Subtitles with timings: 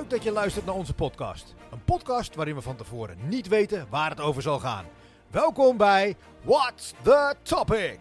[0.00, 1.54] Leuk dat je luistert naar onze podcast.
[1.70, 4.86] Een podcast waarin we van tevoren niet weten waar het over zal gaan.
[5.30, 7.98] Welkom bij What's the Topic?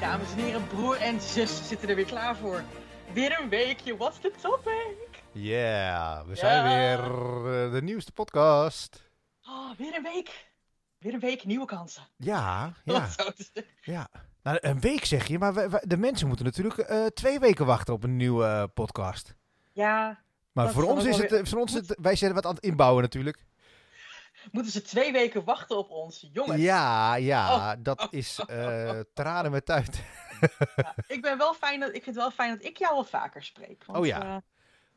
[0.00, 2.62] Dames en heren, broer en zus zitten er weer klaar voor.
[3.12, 5.22] Weer een weekje, what's the topic?
[5.32, 9.10] Yeah, we zijn weer eh, de nieuwste podcast.
[9.42, 10.46] Oh, weer een week.
[10.98, 12.08] Weer een week, nieuwe kansen.
[12.16, 13.08] Ja, ja,
[13.80, 14.08] ja.
[14.42, 17.66] Nou, een week zeg je, maar we- we- de mensen moeten natuurlijk eh, twee weken
[17.66, 19.34] wachten op een nieuwe eh, podcast.
[19.72, 20.20] Ja,
[20.52, 22.46] Maar Dat voor ons is het, weer- eh, voor ons is het, wij zijn wat
[22.46, 23.44] aan het inbouwen natuurlijk.
[24.50, 26.60] moeten ze twee weken wachten op ons, jongens.
[26.62, 27.72] Ja, ja, Oh.
[27.78, 29.66] dat is eh tranen met.
[29.66, 33.04] Ja, ik, ben wel fijn dat, ik vind het wel fijn dat ik jou wel
[33.04, 33.84] vaker spreek.
[33.86, 34.22] Want, Oh ja.
[34.22, 34.36] eh,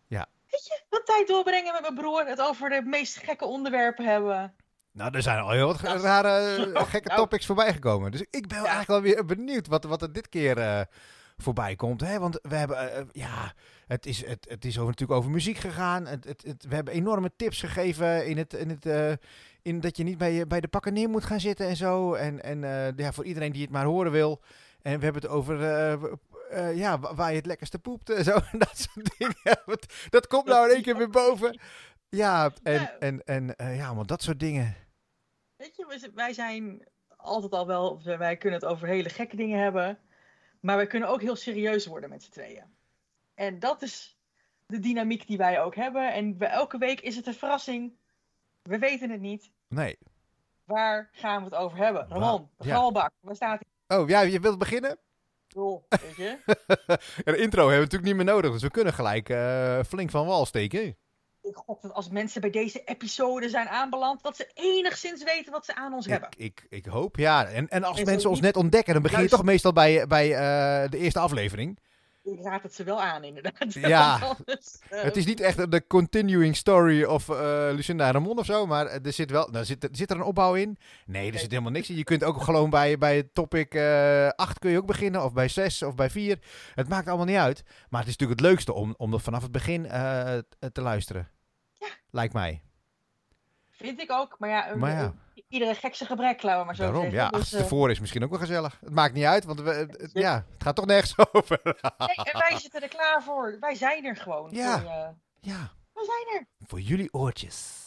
[0.07, 0.25] Ja.
[0.49, 4.55] Weet je, wat tijd doorbrengen met mijn broer, het over de meest gekke onderwerpen hebben.
[4.95, 6.29] Nou, er zijn al heel wat rare,
[6.73, 7.19] eh, gekke Nou.
[7.19, 8.11] topics voorbij gekomen.
[8.11, 8.65] Dus ik ben Ja.
[8.65, 10.81] eigenlijk wel weer benieuwd wat, wat er dit keer eh,
[11.37, 12.01] voorbij komt.
[12.01, 12.19] Hè?
[12.19, 13.53] Want we hebben, eh, ja,
[13.87, 16.05] het is, het, het is over, natuurlijk over muziek gegaan.
[16.05, 19.17] Het, het, het- we hebben enorme tips gegeven in het, in het,
[19.61, 22.13] in dat je niet bij, bij de pakken neer moet gaan zitten en zo.
[22.13, 24.41] En, en ja, voor iedereen die het maar horen wil.
[24.81, 25.59] En we hebben het over,
[26.75, 28.31] ja, wa- waar je het lekkerste poept en zo.
[28.51, 29.59] En dat soort dingen.
[30.09, 31.59] dat, komt nou in één keer weer boven.
[32.09, 32.95] Ja, en, Ja.
[32.99, 34.75] en, en ja, want dat soort dingen.
[35.57, 39.99] Weet je, wij zijn altijd al wel, wij kunnen het over hele gekke dingen hebben.
[40.59, 42.63] Maar wij kunnen ook heel serieus worden met z'n tweeën.
[43.33, 44.17] En dat is
[44.65, 46.13] de dynamiek die wij ook hebben.
[46.13, 47.93] En bij elke week is het een verrassing.
[48.61, 49.51] We weten het niet.
[49.67, 49.97] Nee.
[50.63, 52.07] Waar gaan we het over hebben?
[52.09, 52.75] Ramon, de ja.
[52.75, 53.97] galbak, waar staat hij?
[53.97, 54.97] Oh, ja, je wilt beginnen?
[55.47, 56.37] Joh, weet je?
[57.25, 60.09] Ja, de intro hebben we natuurlijk niet meer nodig, dus we kunnen gelijk eh, flink
[60.09, 60.97] van wal steken.
[61.47, 65.65] Ik gok dat als mensen bij deze episode zijn aanbeland, dat ze enigszins weten wat
[65.65, 66.29] ze aan ons hebben.
[66.37, 67.45] Ik, ik, hoop, ja.
[67.45, 70.33] En, en als En mensen ons net ontdekken, dan begin je toch meestal bij, bij
[70.33, 71.79] eh, de eerste aflevering.
[72.23, 73.73] Ik raad het ze wel aan, inderdaad.
[73.73, 74.17] Ja.
[74.37, 78.65] Anders, eh, Het is niet echt de continuing story of eh, Lucinda Ramon of zo,
[78.65, 80.77] maar er zit wel, nou, zit, zit er een opbouw in?
[81.05, 81.39] Nee, er Nee.
[81.39, 81.95] zit helemaal niks in.
[81.95, 85.47] Je kunt ook gewoon bij, bij topic eh 8 kun je ook beginnen, of bij
[85.47, 86.39] 6 of bij 4.
[86.75, 87.63] Het maakt allemaal niet uit.
[87.89, 89.83] Maar het is natuurlijk het leukste om, om er vanaf het begin
[90.71, 91.34] te luisteren.
[91.85, 91.93] Ja.
[92.11, 92.61] Lijkt mij.
[93.71, 95.13] Vind ik ook, maar ja, Maar ja.
[95.47, 97.19] iedere gek zijn gebrek, laten we maar zo Daarom, zeggen.
[97.19, 97.29] ja.
[97.29, 98.77] Dus, eh, ervoor is, misschien ook wel gezellig.
[98.81, 101.59] Het maakt niet uit, want we, het, ja, het gaat toch nergens over.
[101.63, 103.57] nee, en wij zitten er klaar voor.
[103.59, 104.49] Wij zijn er gewoon.
[104.51, 104.79] Ja.
[104.79, 105.07] Voor, eh,
[105.39, 106.47] ja, we zijn er.
[106.67, 107.83] voor jullie oortjes.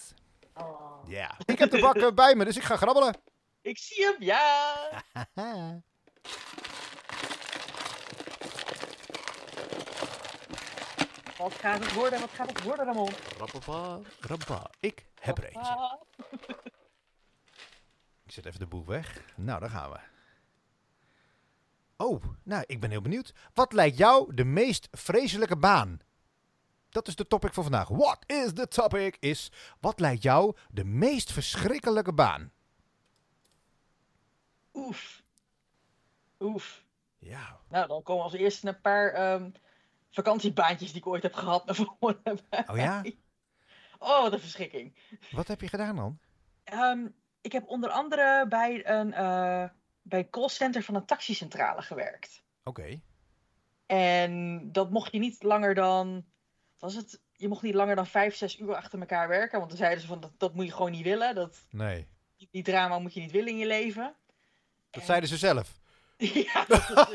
[0.55, 1.09] Oh.
[1.09, 1.35] Ja.
[1.45, 3.15] Ik heb de bak bij me, dus ik ga grabbelen.
[3.63, 4.77] Ik zie hem, ja.
[11.38, 12.21] Wat gaat het worden?
[12.21, 13.10] Wat gaat het worden, Ramon?
[13.38, 14.71] Rappapa, rappa.
[14.81, 15.99] Ik heb er eentje.
[18.25, 19.25] Ik zet even de boel weg.
[19.37, 19.99] Nou, daar gaan we.
[21.97, 23.34] Oh, nou, ik ben heel benieuwd.
[23.54, 26.00] Wat lijkt jou de meest vreselijke baan?
[26.88, 27.88] Dat is de topic voor vandaag.
[27.88, 29.16] What is the topic?
[29.20, 32.53] Is, wat lijkt jou de meest verschrikkelijke baan?
[34.72, 35.22] Oef.
[36.41, 36.84] Oef.
[37.19, 39.50] Ja, Nou, dan komen als eerste een paar ehm,
[40.11, 42.39] vakantiebaantjes die ik ooit heb gehad naar voren.
[42.67, 43.03] Oh ja?
[44.01, 44.97] Oh, wat een verschrikking.
[45.31, 46.19] wat heb je gedaan dan?
[46.65, 47.07] Ehm,
[47.41, 49.65] ik heb onder andere bij een, eh
[50.03, 52.43] bij een callcenter van een taxicentrale gewerkt.
[52.65, 53.01] Oké.
[53.87, 56.25] En dat mocht je niet langer dan.
[56.79, 57.21] Was het?
[57.33, 59.59] Je mocht niet langer dan vijf, zes uur achter elkaar werken.
[59.59, 61.35] Want dan zeiden ze van dat, dat moet je gewoon niet willen.
[61.35, 62.09] Dat, Nee.
[62.37, 64.15] die, die drama moet je niet willen in je leven.
[64.91, 65.81] Dat En- zeiden ze zelf.
[66.49, 67.15] ja, je, wordt, je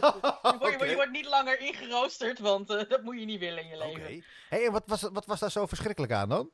[0.59, 0.85] wordt- Oké.
[0.85, 3.85] je wordt niet langer ingeroosterd, want eh, dat moet je niet willen in je Oké.
[3.97, 4.23] leven.
[4.49, 6.49] Hey, en wat was, wat was daar zo verschrikkelijk aan dan?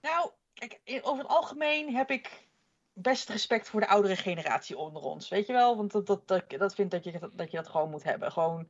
[0.00, 2.46] Nou, kijk, over het algemeen heb ik
[2.92, 5.28] best respect voor de oudere generatie onder ons.
[5.28, 5.76] Weet je wel?
[5.76, 8.32] Want dat, dat, dat, dat vind dat je, dat, dat je dat gewoon moet hebben.
[8.32, 8.68] Gewoon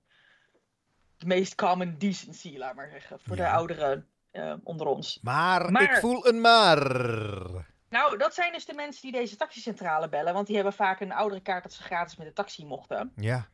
[1.17, 3.21] de meest common decency, laat maar zeggen.
[3.21, 5.19] Voor de ouderen eh, onder ons.
[5.23, 7.75] Maar, Maar- ik voel een maar.
[7.89, 10.35] Nou, dat zijn dus de mensen die deze taxicentrale bellen.
[10.35, 13.13] Want die hebben vaak een oudere kaart dat ze gratis met de taxi mochten.
[13.17, 13.49] Ja.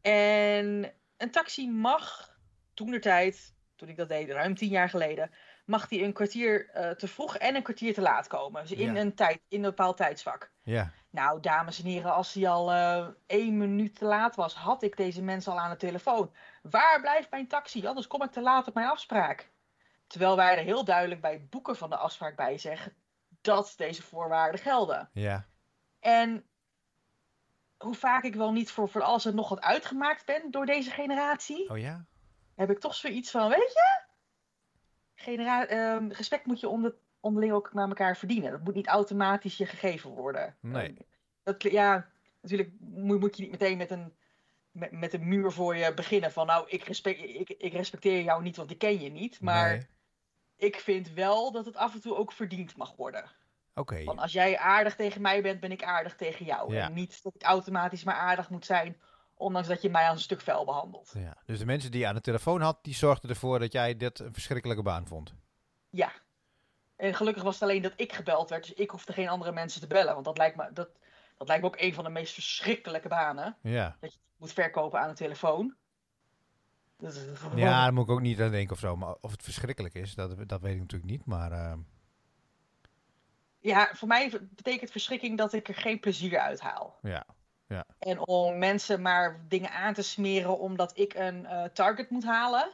[0.00, 2.36] En een taxi mag,
[2.74, 5.30] toen de tijd, toen ik dat deed, ruim tien jaar geleden,
[5.64, 8.62] mag die een kwartier eh, te vroeg en een kwartier te laat komen.
[8.62, 9.00] Dus in Ja.
[9.00, 10.50] een tijd, in een bepaald tijdsvak.
[10.62, 10.90] Ja.
[11.10, 14.96] Nou, dames en heren, als hij al eh, één minuut te laat was, had ik
[14.96, 16.32] deze mensen al aan de telefoon.
[16.62, 17.86] Waar blijft mijn taxi?
[17.86, 19.48] Anders kom ik te laat op mijn afspraak.
[20.06, 22.92] Terwijl wij er heel duidelijk bij het boeken van de afspraak bij zeggen
[23.40, 25.10] dat deze voorwaarden gelden.
[25.12, 25.46] Ja.
[26.00, 26.44] En
[27.76, 30.90] hoe vaak ik wel niet voor, voor alles en nog wat uitgemaakt ben door deze
[30.90, 32.06] generatie, Oh ja?
[32.54, 34.06] heb ik toch zoiets van, weet je,
[35.14, 38.50] Genera ehm, respect moet je onder, onderling ook naar elkaar verdienen.
[38.50, 40.56] Dat moet niet automatisch je gegeven worden.
[40.60, 40.86] Nee.
[40.86, 40.96] Ehm,
[41.42, 42.10] dat, ja,
[42.40, 44.16] natuurlijk moet, moet je niet meteen met een
[44.70, 48.42] met, met een muur voor je beginnen van nou, ik, respect, ik, ik respecteer jou
[48.42, 49.40] niet, want ik ken je niet.
[49.40, 49.86] Maar Nee.
[50.58, 53.24] Ik vind wel dat het af en toe ook verdiend mag worden.
[53.74, 54.04] Oké.
[54.04, 56.74] Want als jij aardig tegen mij bent, ben ik aardig tegen jou.
[56.74, 56.84] Ja.
[56.84, 59.00] En niet dat ik automatisch maar aardig moet zijn,
[59.34, 61.12] ondanks dat je mij als een stuk vuil behandelt.
[61.14, 61.36] Ja.
[61.46, 64.18] Dus de mensen die je aan de telefoon had, die zorgden ervoor dat jij dit
[64.18, 65.34] een verschrikkelijke baan vond.
[65.90, 66.12] Ja.
[66.96, 69.80] En gelukkig was het alleen dat ik gebeld werd, dus ik hoefde geen andere mensen
[69.80, 70.12] te bellen.
[70.12, 70.88] Want dat lijkt me, dat,
[71.36, 73.56] dat lijkt me ook een van de meest verschrikkelijke banen.
[73.62, 73.96] Ja.
[74.00, 75.76] Dat je moet verkopen aan de telefoon.
[76.98, 78.96] Dat Ja, daar moet ik ook niet aan denken of zo.
[78.96, 81.24] Maar of het verschrikkelijk is, dat, dat weet ik natuurlijk niet.
[81.24, 81.72] Maar eh,
[83.58, 86.98] ja, voor mij betekent verschrikking dat ik er geen plezier uit haal.
[87.02, 87.26] ja.
[87.98, 92.72] En om mensen maar dingen aan te smeren omdat ik een eh, target moet halen.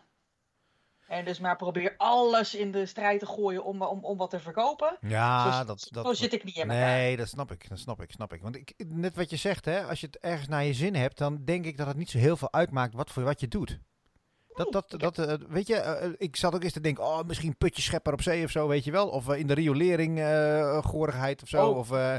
[1.06, 4.40] En dus maar probeer alles in de strijd te gooien om, om, om wat te
[4.40, 4.96] verkopen.
[5.00, 6.86] Ja, zo, dat, zo dat, zit ik niet in elkaar.
[6.86, 7.68] Nee, dat snap ik.
[7.68, 8.42] Dat snap ik, snap ik.
[8.42, 11.18] Want ik, net wat je zegt, hè, als je het ergens naar je zin hebt,
[11.18, 13.80] dan denk ik dat het niet zo heel veel uitmaakt wat voor wat je doet.
[14.54, 17.56] Dat, dat, dat, eh, weet je, eh, ik zat ook eens te denken, oh, misschien
[17.56, 19.08] putjeschepper op zee of zo, weet je wel.
[19.08, 21.68] Of eh, in de riolering eh goorigheid of zo.
[21.68, 21.76] Oh.
[21.76, 22.14] Of, eh,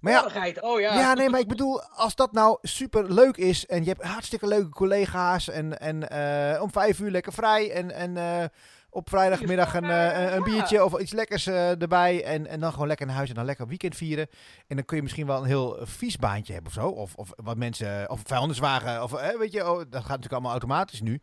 [0.00, 0.98] maar ja, oh ja.
[0.98, 4.46] ja, nee, maar ik bedoel, als dat nou super leuk is en je hebt hartstikke
[4.46, 8.44] leuke collega's en, en eh, om vijf uur lekker vrij en, en eh,
[8.90, 12.86] op vrijdagmiddag een, eh, een biertje of iets lekkers eh, erbij en, en dan gewoon
[12.86, 14.28] lekker naar huis en dan lekker weekend vieren.
[14.66, 16.88] En dan kun je misschien wel een heel vies baantje hebben of zo.
[16.88, 20.50] Of, of wat mensen, of vuilniswagen, of eh, weet je, oh, dat gaat natuurlijk allemaal
[20.50, 21.20] automatisch nu.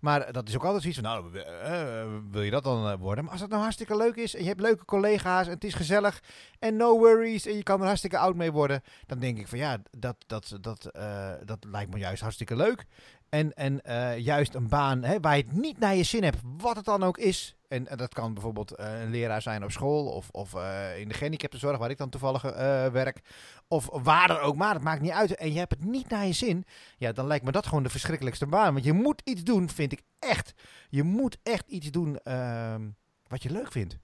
[0.00, 2.98] Maar dat is ook altijd zoiets van, nou, eh, eh, wil je dat dan eh,
[2.98, 3.24] worden?
[3.24, 5.74] Maar als het nou hartstikke leuk is en je hebt leuke collega's en het is
[5.74, 6.22] gezellig
[6.58, 9.58] en no worries en je kan er hartstikke oud mee worden, dan denk ik van
[9.58, 10.90] ja, dat, dat, dat,
[11.44, 12.86] dat lijkt me juist hartstikke leuk.
[13.28, 13.80] En, en
[14.22, 17.02] juist een baan hè, waar je het niet naar je zin hebt, wat het dan
[17.02, 17.55] ook is.
[17.68, 21.14] En, dat kan bijvoorbeeld eh, een leraar zijn op school of, of eh, in de
[21.14, 23.20] gehandicaptenzorg, waar ik dan toevallig eh, werk.
[23.68, 25.34] Of waar dan ook maar, dat maakt niet uit.
[25.34, 26.64] En je hebt het niet naar je zin,
[26.98, 28.72] ja, dan lijkt me dat gewoon de verschrikkelijkste baan.
[28.72, 30.54] Want je moet iets doen, vind ik echt.
[30.88, 32.88] Je moet echt iets doen ehm,
[33.26, 33.98] wat je leuk vindt.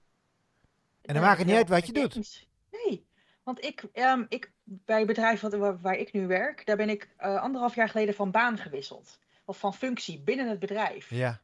[1.01, 2.47] En dan maakt het niet uit wat je doet.
[2.71, 3.05] Nee,
[3.43, 7.09] want ik, ehm, ik bij het bedrijf waar, waar ik nu werk, daar ben ik
[7.17, 9.19] anderhalf jaar geleden van baan gewisseld.
[9.45, 11.09] Of van functie binnen het bedrijf.
[11.09, 11.41] Ja,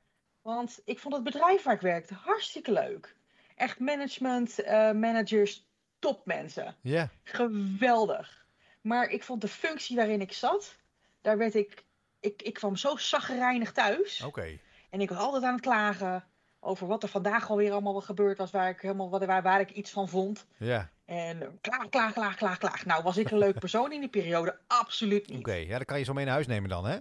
[0.55, 3.15] Want ik vond het bedrijf waar ik werkte hartstikke leuk.
[3.55, 5.67] Echt management, eh, managers,
[5.99, 6.75] topmensen.
[6.81, 8.45] ja, Geweldig.
[8.81, 10.75] Maar ik vond de functie waarin ik zat,
[11.21, 11.83] daar werd ik,
[12.19, 14.21] ik, ik kwam zo zaggerijnig thuis.
[14.21, 14.59] oké.
[14.89, 16.23] En ik was altijd aan het klagen
[16.59, 19.91] over wat er vandaag alweer allemaal gebeurd was, waar ik, helemaal, waar, waar ik iets
[19.91, 20.45] van vond.
[20.57, 22.85] Ja, En klaag, klaag, klaag, klaag, klaag.
[22.85, 24.59] Nou, was ik een leuke persoon in die periode?
[24.67, 25.39] Absoluut niet.
[25.39, 25.53] oké.
[25.53, 26.97] Ja, dan kan je zo mee naar huis nemen dan, hè?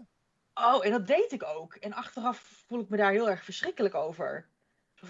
[0.61, 1.75] Oh, en dat deed ik ook.
[1.75, 4.49] En achteraf voel ik me daar heel erg verschrikkelijk over.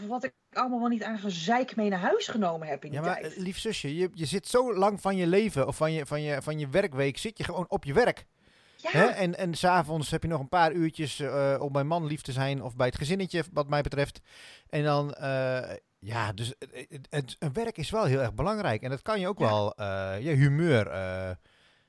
[0.06, 3.06] Wat ik allemaal wel niet aan gezeik mee naar huis genomen heb in die Ja,
[3.06, 3.32] maar tijd.
[3.36, 6.22] eh, lief zusje, je, je zit zo lang van je leven of van je, van,
[6.22, 8.26] je, van je werkweek, zit je gewoon op je werk.
[8.76, 9.04] ja, Hè?
[9.06, 12.32] En, en s'avonds heb je nog een paar uurtjes eh, om bij man lief te
[12.32, 14.20] zijn of bij het gezinnetje, wat mij betreft.
[14.68, 18.82] En dan, eh, ja, dus het, het, een werk is wel heel erg belangrijk.
[18.82, 19.46] En dat kan je ook Ja.
[19.46, 19.72] wel,
[20.20, 20.86] je humeur,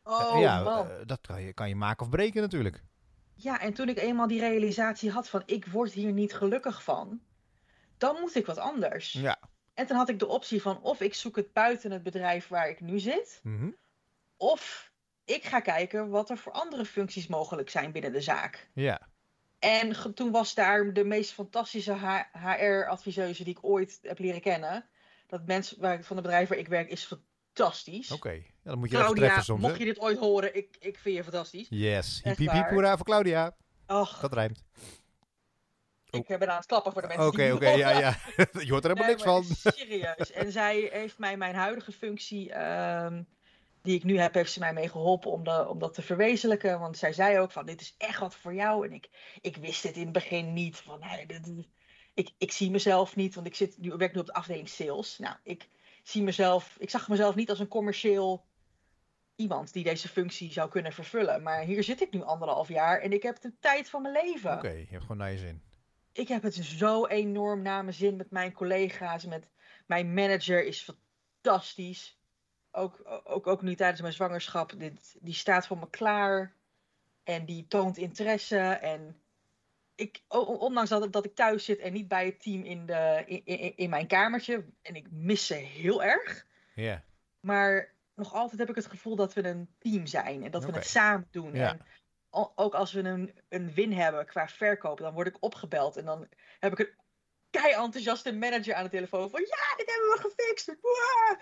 [0.04, 2.84] oh ja, dat kan je, kan je maken of breken natuurlijk.
[3.41, 7.21] Ja, en toen ik eenmaal die realisatie had van ik word hier niet gelukkig van,
[7.97, 9.12] dan moet ik wat anders.
[9.13, 9.39] Ja.
[9.74, 12.69] En toen had ik de optie van of ik zoek het buiten het bedrijf waar
[12.69, 13.72] ik nu zit, Mhm.
[14.38, 14.91] of
[15.25, 18.69] ik ga kijken wat er voor andere functies mogelijk zijn binnen de zaak.
[18.74, 19.08] Ja,
[19.60, 21.93] En toen was daar de meest fantastische
[22.34, 24.89] HR-adviseuse die ik ooit heb leren kennen.
[25.27, 27.13] Dat mens waar, ik- van het bedrijf waar ik werk is
[27.53, 28.12] fantastisch.
[28.12, 28.32] oké.
[28.32, 29.79] Ja, dan moet je even Claudia, treffen soms, mocht hè?
[29.79, 31.68] je dit ooit horen, ik, ik vind je fantastisch.
[31.70, 33.56] Yes, hiep hiep hoera voor Claudia.
[33.88, 34.63] Och, Dat rijmt.
[36.10, 38.15] ik ben aan het klappen voor de mensen Oké, die oké, het ja, ja.
[38.65, 39.44] je hoort er helemaal Nee, niks van.
[39.74, 40.32] Serieus.
[40.32, 43.24] En zij heeft mij mijn huidige functie, ehm,
[43.82, 46.79] die ik nu heb, heeft ze mij mee geholpen om, de, om dat te verwezenlijken.
[46.79, 48.88] Want zij zei ook van, dit is echt wat voor jou.
[48.88, 49.10] En ik,
[49.41, 50.77] ik wist dit in het begin niet.
[50.77, 51.68] Van, nee, dit-
[52.13, 55.18] ik, ik zie mezelf niet, want ik zit nu, werk nu op de afdeling sales.
[55.18, 55.68] Nou, ik
[56.10, 58.46] zie mezelf, ik zag mezelf niet als een commercieel
[59.36, 61.44] iemand die deze functie zou kunnen vervullen.
[61.44, 64.54] Maar hier zit ik nu anderhalf jaar en ik heb de tijd van mijn leven
[64.54, 65.62] Oké, je hebt gewoon naar je zin.
[66.12, 69.25] ik heb het zo enorm naar mijn zin met mijn collega's.
[69.25, 69.48] Met
[69.88, 70.89] mijn manager is
[71.42, 72.20] fantastisch.
[72.72, 74.74] Ook, ook, ook nu tijdens mijn zwangerschap.
[74.78, 76.56] Dit, die staat voor me klaar.
[77.24, 78.58] En die toont interesse.
[78.58, 79.22] En
[80.00, 80.22] ik,
[80.60, 83.77] ondanks dat, dat ik thuis zit en niet bij het team in, de, in, in,
[83.77, 84.65] in mijn kamertje.
[84.82, 86.46] En ik mis ze heel erg.
[86.74, 87.03] Ja,
[87.39, 90.44] Maar nog altijd heb ik het gevoel dat we een team zijn.
[90.44, 91.53] En dat we het samen doen.
[91.53, 91.70] Ja.
[91.70, 91.82] En
[92.56, 95.98] ook als we een, een win hebben qua verkoop, dan word ik opgebeld.
[95.98, 96.27] En dan
[96.60, 96.94] heb ik een
[97.50, 99.29] kei enthousiaste manager aan de telefoon.
[99.29, 100.75] Van ja, dit hebben we gefixt.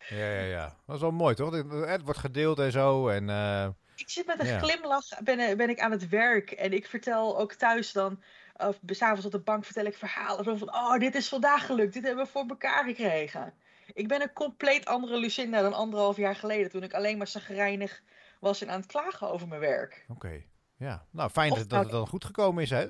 [0.10, 0.76] Ja, ja, ja.
[0.86, 1.52] Dat is wel mooi, toch?
[1.86, 3.08] Het, wordt gedeeld en zo.
[3.08, 4.60] En eh, Ik zit met een Ja.
[4.60, 6.52] glimlach, ben, eh, ben ik aan het werk.
[6.52, 8.24] En ik vertel ook thuis dan,
[8.58, 12.04] of s'avonds op de bank vertel ik verhalen van, oh, dit is vandaag gelukt, dit
[12.04, 13.54] hebben we voor elkaar gekregen.
[13.94, 18.02] Ik ben een compleet andere Lucinda dan anderhalf jaar geleden, toen ik alleen maar zagrijnig
[18.40, 20.06] was en aan het klagen over mijn werk.
[20.08, 20.44] Oké.
[20.78, 22.88] Ja, nou fijn Of dat, nou- het dan goed gekomen is, hè?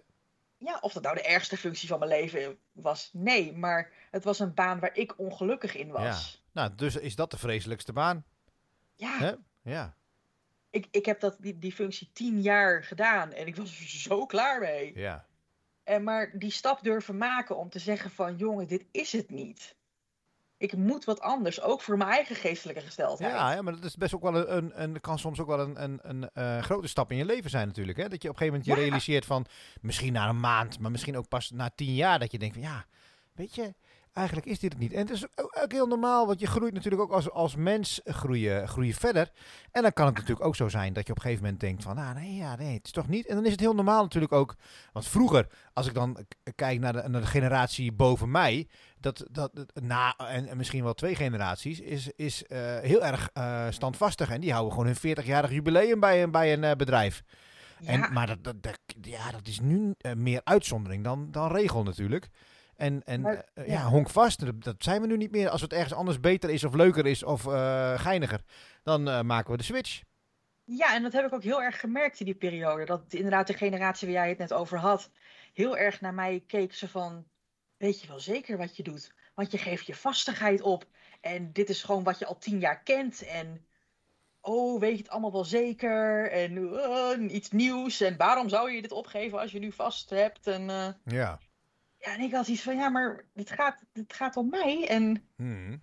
[0.58, 4.40] Ja, of dat nou de ergste functie van mijn leven was, nee, maar het was
[4.40, 6.46] een baan waar ik ongelukkig in was.
[6.52, 8.26] Nou, dus is dat de vreselijkste baan.
[8.96, 9.34] Ja, Hè?
[9.62, 9.96] Ja.
[10.70, 14.26] ik, ik heb dat, die, die functie tien jaar gedaan en ik was er zo
[14.26, 14.92] klaar mee.
[15.00, 15.27] Ja.
[15.88, 19.76] En maar die stap durven maken om te zeggen van jongen, dit is het niet.
[20.58, 23.34] Ik moet wat anders, ook voor mijn eigen geestelijke gesteldheid.
[23.34, 25.60] Ja, ja, maar dat is best ook wel een, een, een kan soms ook wel
[25.60, 27.98] een, een, een eh, grote stap in je leven zijn natuurlijk.
[27.98, 28.10] Hè?
[28.10, 28.88] Dat je op een gegeven moment je Ja.
[28.88, 29.46] realiseert van,
[29.82, 32.64] misschien na een maand, maar misschien ook pas na tien jaar, dat je denkt van
[32.64, 32.86] ja,
[33.34, 33.74] weet je,
[34.18, 34.94] eigenlijk is dit het niet.
[34.94, 38.68] En het is ook, heel normaal, want je groeit natuurlijk ook als, als mens, groeien,
[38.68, 39.32] groeien verder.
[39.72, 41.84] En dan kan het natuurlijk ook zo zijn dat je op een gegeven moment denkt
[41.84, 43.26] van, nou nee, ja, nee, het is toch niet.
[43.28, 44.56] En dan is het heel normaal natuurlijk ook,
[44.94, 46.18] want vroeger, als ik dan
[46.56, 48.68] kijk naar de, naar de generatie boven mij,
[49.00, 53.66] dat, dat, na, en, en misschien wel twee generaties, is, is eh, heel erg eh,
[53.70, 54.30] standvastig.
[54.30, 57.24] En die houden gewoon hun 40-jarig jubileum bij, een- bij een eh, bedrijf.
[57.80, 61.52] Ja, En, maar dat, dat, dat- ja, dat is nu eh, meer uitzondering dan, dan
[61.52, 62.30] regel natuurlijk.
[62.78, 63.74] En, en Maar, eh, ja.
[63.74, 63.88] ja.
[63.88, 65.50] honkvast, dat, dat zijn we nu niet meer.
[65.50, 68.42] Als het ergens anders beter is of leuker is of eh, geiniger,
[68.84, 70.02] dan eh, maken we de switch.
[70.64, 72.86] ja, en dat heb ik ook heel erg gemerkt in die periode.
[72.86, 75.10] Dat inderdaad de generatie waar jij het net over had,
[75.54, 77.26] heel erg naar mij keek ze van,
[77.78, 79.14] weet je wel zeker wat je doet?
[79.34, 80.86] Want je geeft je vastigheid op.
[81.22, 83.22] En dit is gewoon wat je al tien jaar kent.
[83.22, 83.66] En
[84.42, 86.32] oh, weet je het allemaal wel zeker?
[86.32, 88.02] En eh, iets nieuws.
[88.02, 90.48] En waarom zou je dit opgeven als je nu vast hebt?
[90.48, 91.40] En Ja.
[92.08, 95.24] Ja, en ik had iets van, ja, maar het gaat, het gaat om mij en
[95.36, 95.82] Hmm.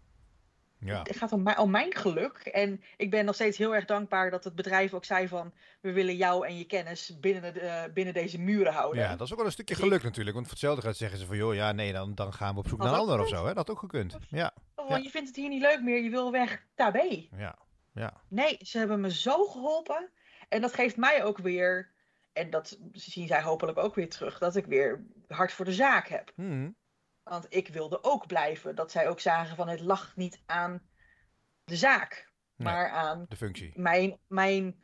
[0.79, 1.03] Ja.
[1.03, 2.37] het gaat om, mij, om mijn geluk.
[2.39, 5.93] En ik ben nog steeds heel erg dankbaar dat het bedrijf ook zei van, we
[5.93, 9.03] willen jou en je kennis binnen, de, eh, binnen deze muren houden.
[9.03, 10.35] ja, dat is ook wel een stukje ik- geluk natuurlijk.
[10.35, 12.69] Want voor hetzelfde gaat zeggen ze van, joh, ja, nee, dan, dan gaan we op
[12.69, 13.37] zoek naar een ander of zo.
[13.37, 13.47] Hè?
[13.47, 14.17] Dat had ook gekund.
[14.29, 14.97] Ja, Oh, ja.
[14.97, 17.27] Je vindt het hier niet leuk meer, je wil weg, tabé.
[17.37, 17.59] ja,
[17.93, 18.21] ja.
[18.29, 20.11] Nee, ze hebben me zo geholpen.
[20.49, 21.93] En dat geeft mij ook weer,
[22.35, 26.09] en dat zien zij hopelijk ook weer terug, dat ik weer hart voor de zaak
[26.09, 26.33] heb.
[26.35, 26.77] Hmm.
[27.23, 28.75] Want ik wilde ook blijven.
[28.75, 30.83] Dat zij ook zagen van, het lag niet aan
[31.65, 32.69] de zaak, Nee.
[32.69, 33.73] maar aan De functie.
[33.77, 34.83] mijn, mijn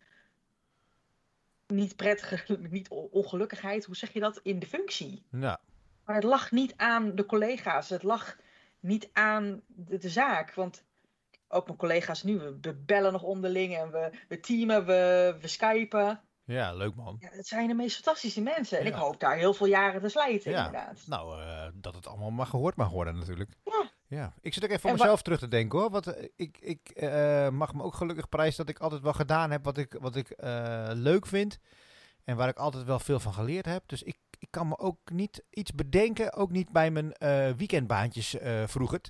[1.66, 5.26] niet prettige, niet on- ongelukkigheid, hoe zeg je dat, in de functie.
[5.30, 5.59] Nou,
[6.04, 8.37] Maar het lag niet aan de collega's, het lag
[8.80, 10.54] niet aan de, de zaak.
[10.54, 10.85] Want
[11.49, 15.49] ook mijn collega's nu, we, we bellen nog onderling en we, we teamen, we, we
[15.49, 16.21] skypen.
[16.52, 17.16] Ja, leuk man.
[17.21, 18.78] Ja, het zijn de meest fantastische mensen.
[18.78, 18.90] En Ja.
[18.90, 20.57] ik hoop daar heel veel jaren te slijten, Ja.
[20.66, 21.02] inderdaad.
[21.07, 23.50] Nou, eh, dat het allemaal maar gehoord mag worden natuurlijk.
[23.64, 23.90] Ja.
[24.07, 25.90] Ja, ik zit ook even voor mezelf terug te denken hoor.
[25.90, 29.50] Want eh, ik, ik eh, mag me ook gelukkig prijzen dat ik altijd wel gedaan
[29.50, 30.35] heb wat ik, wat ik
[30.95, 31.59] leuk vind.
[32.25, 33.83] En waar ik altijd wel veel van geleerd heb.
[33.87, 36.33] Dus ik, ik kan me ook niet iets bedenken.
[36.33, 37.14] Ook niet bij mijn
[37.57, 39.00] weekendbaantjes vroeger.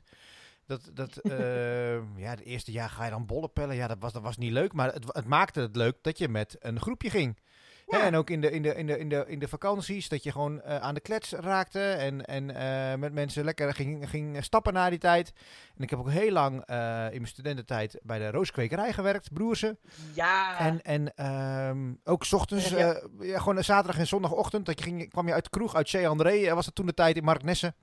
[0.71, 3.77] Dat, dat, eh, ja, de eerste jaar ga je dan bollen pellen.
[3.77, 4.73] Ja, dat was, dat was niet leuk.
[4.73, 7.39] Maar het, het maakte het leuk dat je met een groepje ging.
[7.87, 10.23] Hè, en ook in de, in, de, in, de, in, de, in de vakanties, dat
[10.23, 11.81] je gewoon eh, aan de klets raakte.
[11.81, 15.33] En, en eh, met mensen lekker ging, ging stappen na die tijd.
[15.77, 19.79] En ik heb ook heel lang eh, in mijn studententijd bij de rooskwekerij gewerkt, broersen.
[20.15, 23.01] Ja, En, en ehm, ook 's ochtends, Ja, ja.
[23.21, 24.67] ja, gewoon zaterdag en zondagochtend.
[24.67, 26.95] Dat je ging, kwam je uit de kroeg, uit Chez André, was dat toen de
[26.95, 27.75] tijd in Marknessen.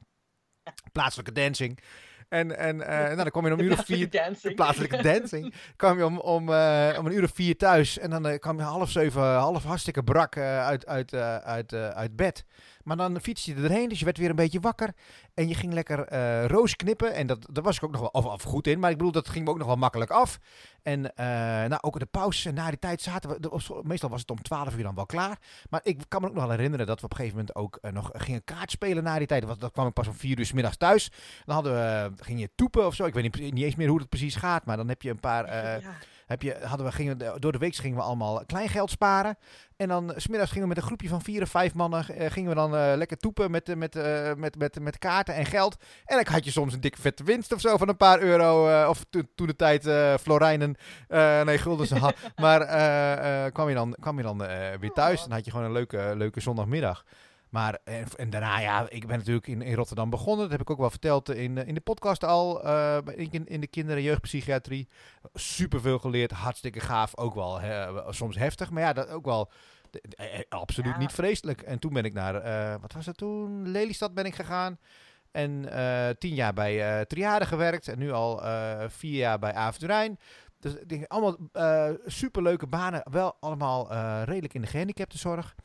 [0.92, 1.80] Plaatselijke dancing.
[2.30, 4.56] En, en eh, nou, dan kwam je om een uur of vier dancing.
[4.56, 5.54] plaatselijke dancing.
[5.76, 8.00] kwam je om, om, eh, om een uur of vier thuis.
[8.00, 12.46] En dan eh, kwam je half zeven, half hartstikke brak uit, uit, uit, uit bed.
[12.88, 14.94] Maar dan fietste je erheen, dus je werd weer een beetje wakker.
[15.34, 17.14] En je ging lekker eh, roos knippen.
[17.14, 18.80] En dat, daar was ik ook nog wel of goed in.
[18.80, 20.40] Maar ik bedoel, dat ging me ook nog wel makkelijk af.
[20.82, 21.26] En eh,
[21.70, 23.40] nou, ook in de pauzes en na die tijd zaten we...
[23.40, 25.38] de- meestal was het om twaalf uur dan wel klaar.
[25.70, 27.78] Maar ik kan me ook nog wel herinneren dat we op een gegeven moment ook
[27.82, 29.42] eh, nog gingen kaart spelen na die tijd.
[29.42, 31.12] Dat, was, dat kwam ik pas om vier uur 's middags thuis.
[31.46, 33.06] Dan hadden we, ging je toepen of zo.
[33.06, 34.66] Ik weet niet, niet eens meer hoe het precies gaat.
[34.66, 35.46] Maar dan heb je een paar...
[35.82, 35.92] Ja.
[36.28, 39.38] Heb je, hadden we, gingen, we- door de week gingen we allemaal kleingeld sparen.
[39.78, 42.10] En dan eh, smiddags gingen we met een groepje van vier of vijf mannen...
[42.10, 43.96] eh, gingen we dan eh, lekker toepen met, met,
[44.38, 45.76] met, met, met kaarten en geld.
[46.06, 48.86] En dan had je soms een dikke vette winst of zo van een paar euro.
[48.90, 49.84] of to- toen de tijd
[50.22, 50.76] florijnen.
[51.46, 51.88] nee, gulden.
[51.88, 52.16] ze had.
[52.36, 52.60] maar
[53.52, 54.38] kwam je dan, kwam je dan
[54.80, 55.22] weer thuis.
[55.22, 57.04] Dan had je gewoon een leuke, leuke zondagmiddag.
[57.58, 60.42] Maar en, en daarna, ja, ik ben natuurlijk in, in Rotterdam begonnen.
[60.42, 62.64] Dat heb ik ook wel verteld in, eh, in de podcast al.
[62.64, 64.88] eh, in, in de kinder- en jeugdpsychiatrie.
[65.34, 67.18] Superveel geleerd, hartstikke gaaf.
[67.18, 67.60] Ook wel
[68.10, 69.52] soms heftig, maar ja, dat ook wel
[70.16, 70.98] eh, eh, absoluut Ja.
[70.98, 71.62] niet vreselijk.
[71.62, 73.68] En toen ben ik naar, eh, wat was het toen?
[73.72, 74.78] Lelystad ben ik gegaan.
[75.32, 77.88] En eh, tien jaar bij eh Triade gewerkt.
[77.88, 80.20] En nu al eh, vier jaar bij Aventurijn.
[80.60, 83.02] dus ik denk allemaal eh superleuke banen.
[83.12, 85.56] Wel allemaal eh, redelijk in de gehandicaptenzorg.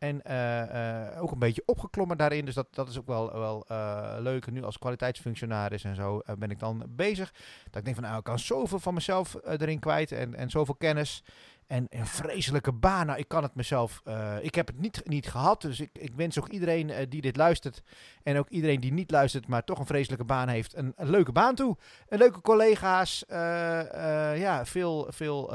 [0.00, 2.44] En eh, eh, ook een beetje opgeklommen daarin.
[2.44, 4.50] Dus dat, dat is ook wel, wel eh, leuk.
[4.50, 7.32] Nu als kwaliteitsfunctionaris en zo ben ik dan bezig.
[7.64, 10.12] Dat ik denk van nou, ik kan zoveel van mezelf erin kwijt.
[10.12, 11.22] En, en zoveel kennis.
[11.66, 13.06] En een vreselijke baan.
[13.06, 14.02] Nou, ik kan het mezelf.
[14.40, 15.60] ik heb het niet, niet gehad.
[15.60, 17.82] Dus ik, ik wens ook iedereen die dit luistert.
[18.22, 20.76] En ook iedereen die niet luistert, maar toch een vreselijke baan heeft.
[20.76, 21.76] Een, leuke baan toe.
[22.08, 23.24] En leuke collega's.
[23.28, 25.52] ja, veel, veel,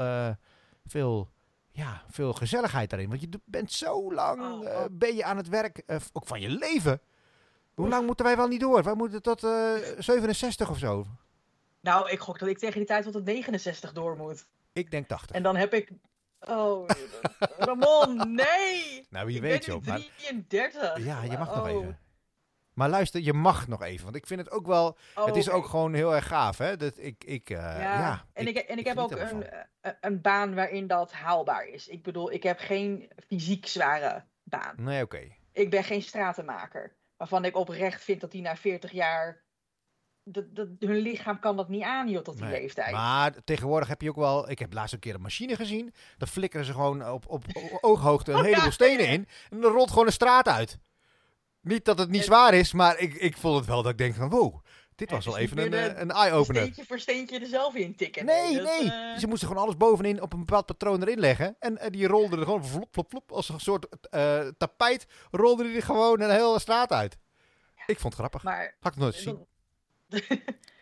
[0.86, 1.28] veel,
[1.76, 3.08] ja, veel gezelligheid daarin.
[3.08, 4.40] Want je bent zo lang.
[4.40, 4.84] Oh, eh, oh.
[4.90, 5.78] ben je aan het werk.
[5.86, 7.00] eh, ook van je leven.
[7.74, 8.82] Hoe lang moeten wij wel niet door?
[8.82, 11.06] Wij moeten tot eh 67 of zo.
[11.80, 14.46] Nou, ik gok dat ik tegen die tijd tot het 69 door moet.
[14.72, 15.36] Ik denk 80.
[15.36, 15.90] En dan heb ik.
[16.40, 16.88] Oh,
[17.58, 19.06] Ramon, nee!
[19.10, 19.80] nou, wie ik weet joh.
[19.82, 21.04] nu Maar 33.
[21.04, 21.70] Ja, je mag nog Oh.
[21.70, 21.98] even.
[22.76, 24.04] Maar luister, je mag nog even.
[24.04, 24.96] Want ik vind het ook wel.
[25.14, 26.76] Oh, het is ook gewoon heel erg gaaf, hè?
[26.76, 27.24] Dat ik.
[27.24, 30.86] ik eh, Ja, ja, en ik, en ik, heb ook een, eh, een baan waarin
[30.86, 31.88] dat haalbaar is.
[31.88, 34.74] Ik bedoel, ik heb geen fysiek zware baan.
[34.76, 35.20] Nee, oké.
[35.52, 36.96] Ik ben geen stratenmaker.
[37.16, 39.44] Waarvan ik oprecht vind dat die na 40 jaar.
[40.28, 42.60] Dat, dat, hun lichaam kan dat niet aan, joh, tot die Nee.
[42.60, 42.92] leeftijd.
[42.92, 44.50] Maar tegenwoordig heb je ook wel.
[44.50, 45.94] Ik heb laatst een keer een machine gezien.
[46.18, 49.28] Dan flikkeren ze gewoon op, op, op ooghoogte een Oh, ja, heleboel stenen in.
[49.50, 50.78] En dan rolt gewoon een straat uit.
[51.66, 53.98] Niet dat het niet En- zwaar is, maar ik, ik vond het wel dat ik
[53.98, 54.54] denk van wow.
[54.94, 56.62] Dit was Het wel even een, eh, de- een eye-opener.
[56.62, 58.24] Steentje voor steentje er zelf in tikken.
[58.24, 58.90] Nee, dat, nee.
[58.92, 61.56] eh, Ze moesten gewoon alles bovenin op een bepaald patroon erin leggen.
[61.58, 63.32] En, en die rolde er gewoon flop, flop, flop.
[63.32, 67.16] Als een soort eh, tapijt rolde die er gewoon een hele straat uit.
[67.86, 68.42] Ik vond het grappig.
[68.42, 68.76] Maar.
[68.80, 69.46] Had ik nooit gezien.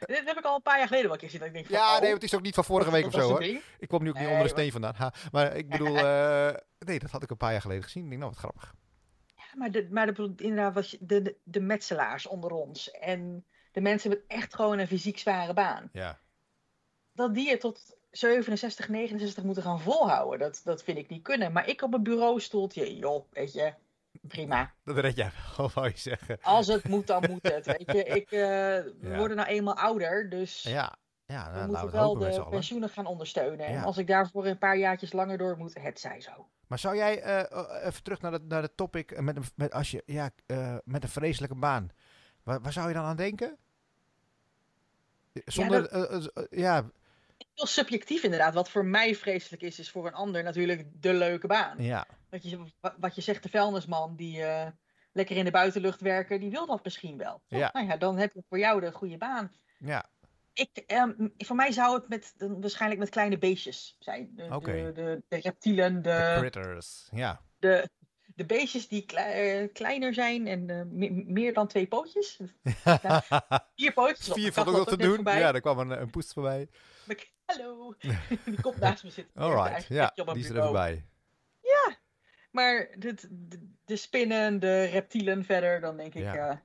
[0.07, 1.41] Dit heb ik al een paar jaar geleden wel een keer gezien.
[1.47, 3.13] Dat ik denk van, Ja, oh, nee, het is ook niet van vorige week of
[3.13, 3.41] zo hoor.
[3.41, 3.61] ding.
[3.79, 4.95] Ik kwam nu ook niet Nee, onder maar- steen vandaan.
[4.97, 8.03] Ha, maar ik bedoel, eh, nee, dat had ik een paar jaar geleden gezien.
[8.03, 8.75] Ik denk, nou wat grappig.
[9.55, 12.91] Maar, de, maar de, inderdaad, was je- de, de, de metselaars onder ons.
[12.91, 15.89] En de mensen met echt gewoon een fysiek zware baan.
[15.93, 16.21] Ja.
[17.13, 20.39] Dat die het tot 67, 69 moeten gaan volhouden.
[20.39, 21.53] Dat, dat vind ik niet kunnen.
[21.53, 23.73] Maar ik op een bureaustoeltje, joh, weet je.
[24.21, 24.75] Prima.
[24.85, 26.39] Dat red jij wel, wou je zeggen.
[26.43, 27.67] Als het moet, dan moet het.
[27.67, 29.17] Weet je, ik, eh, we Ja.
[29.17, 30.31] worden nou eenmaal ouder.
[30.31, 33.71] Dus Ja, ja we nou, laten moeten we het wel de pensioenen gaan ondersteunen.
[33.71, 33.77] Ja.
[33.77, 36.49] En als ik daarvoor een paar jaartjes langer door moet, het zij zo.
[36.75, 39.45] Maar zou jij, eh, eh, even terug naar het naar de topic, eh, met een,
[39.55, 40.31] met, als je, ja,
[40.85, 41.89] met een vreselijke baan.
[42.43, 43.57] Waar, waar zou je dan aan denken?
[45.45, 46.91] Zonder, dat- ja,
[47.55, 48.55] Heel subjectief inderdaad.
[48.55, 51.83] Wat voor mij vreselijk is, is voor een ander natuurlijk de leuke baan.
[51.83, 54.45] ja, Wat je, wa- wat je zegt, de vuilnisman die
[55.13, 57.43] lekker in de buitenlucht werken, die wil dat misschien wel.
[57.49, 57.71] Ja.
[57.73, 59.53] Nou ja, dan heb je voor jou de goede baan.
[59.79, 60.05] ja,
[60.55, 64.31] Ik, ehm, voor mij zou het met, waarschijnlijk met kleine beestjes zijn.
[64.35, 67.41] De, de, de, de reptielen, de critters, ja.
[67.59, 67.89] de,
[68.35, 72.41] de beestjes die eh, kleiner zijn en eh, me- meer dan twee pootjes.
[73.77, 74.29] Vier pootjes.
[74.33, 75.15] Vier valt ook nog te doen.
[75.15, 75.39] voorbij.
[75.39, 76.69] Ja, er kwam een, een poes voorbij.
[77.07, 77.95] Ik- Hallo.
[78.45, 79.43] die komt naast me zitten.
[79.43, 81.05] Alright, Eigenlijk ja, die is er even bij.
[82.55, 83.15] Maar de,
[83.85, 86.23] de, spinnen, de reptielen verder, dan denk ik...
[86.23, 86.49] Ja.
[86.49, 86.57] eh,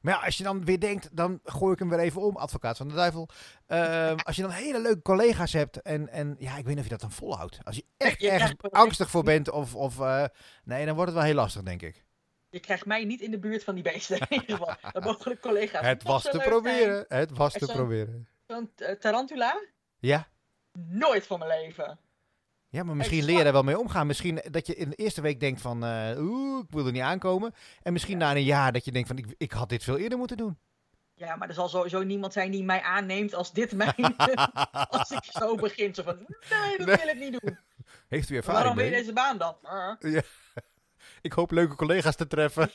[0.00, 2.76] Maar ja, als je dan weer denkt, dan gooi ik hem weer even om, advocaat
[2.76, 3.28] van de duivel.
[3.66, 6.84] Ehm, als je dan hele leuke collega's hebt en, en ja, ik weet niet of
[6.84, 7.58] je dat dan volhoudt.
[7.62, 10.24] Als je echt Je ergens krijgt- angstig voor bent of, of eh,
[10.64, 12.04] nee, dan wordt het wel heel lastig, denk ik.
[12.50, 14.18] Je krijgt mij niet in de buurt van die beesten.
[14.18, 14.74] In ieder geval.
[14.92, 15.86] Dat mogelijk collega's.
[15.86, 18.28] Het was te proberen, het was te proberen.
[18.46, 19.60] Zo'n eh, tarantula?
[19.98, 20.28] Ja?
[20.72, 21.98] Nooit van mijn leven.
[22.68, 23.26] Ja, maar misschien Exact.
[23.36, 24.06] leer je daar wel mee omgaan.
[24.06, 27.02] Misschien dat je in de eerste week denkt van, eh, oeh, ik wil er niet
[27.02, 27.54] aankomen.
[27.82, 30.18] En misschien na een jaar dat je denkt van, ik, ik had dit veel eerder
[30.18, 30.58] moeten doen.
[31.14, 34.16] Ja, maar er zal sowieso niemand zijn die mij aanneemt als dit mijn...
[34.90, 35.94] als ik zo begin.
[35.94, 36.96] Zo van, nee, dat Nee.
[36.96, 37.58] wil ik niet doen.
[38.08, 39.00] Heeft u Waarom ervaring wil je mee?
[39.00, 39.56] deze baan dan?
[40.02, 40.18] Uh,
[41.22, 42.70] Ik hoop leuke collega's te treffen.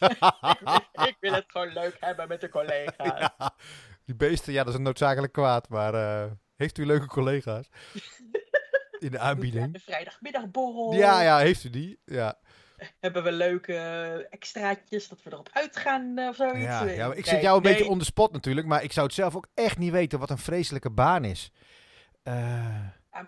[1.09, 3.19] ik wil het gewoon leuk hebben met de collega's.
[3.19, 3.53] Ja,
[4.05, 5.69] die beesten, ja, dat is een noodzakelijk kwaad.
[5.69, 7.69] Maar eh, heeft u leuke collega's?
[9.01, 9.73] In de aanbieding.
[9.73, 10.93] De vrijdagmiddagborrel.
[10.93, 11.99] Ja, ja, heeft u die?
[12.05, 12.39] Ja,
[12.99, 13.73] Hebben we leuke
[14.29, 16.57] extraatjes dat we erop uitgaan eh, of zoiets?
[16.59, 17.73] ja, ja maar ik Nee, zit jou een nee.
[17.73, 18.67] beetje on the spot natuurlijk.
[18.67, 21.51] Maar ik zou het zelf ook echt niet weten wat een vreselijke baan is.
[22.23, 22.33] Eh,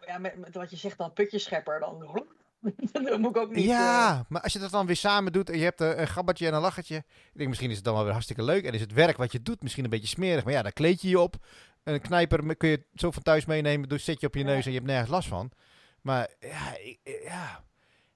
[0.07, 2.23] Ja, met, met wat je zegt dan putjeschepper, dan...
[2.91, 3.57] dat moet ik ook niet...
[3.57, 6.07] eh, ja, maar als je dat dan weer samen doet en je hebt een, een
[6.07, 6.95] gabbertje en een lachertje.
[6.95, 8.65] Ik denk, misschien is het dan wel weer hartstikke leuk.
[8.65, 10.43] En is het werk wat je doet misschien een beetje smerig.
[10.43, 11.36] Maar ja, daar kleed je je op.
[11.84, 13.89] Een knijper kun je zo van thuis meenemen.
[13.89, 15.52] Dus zet je op je neus en je hebt nergens last van.
[16.02, 17.63] Maar ja, ik, ja.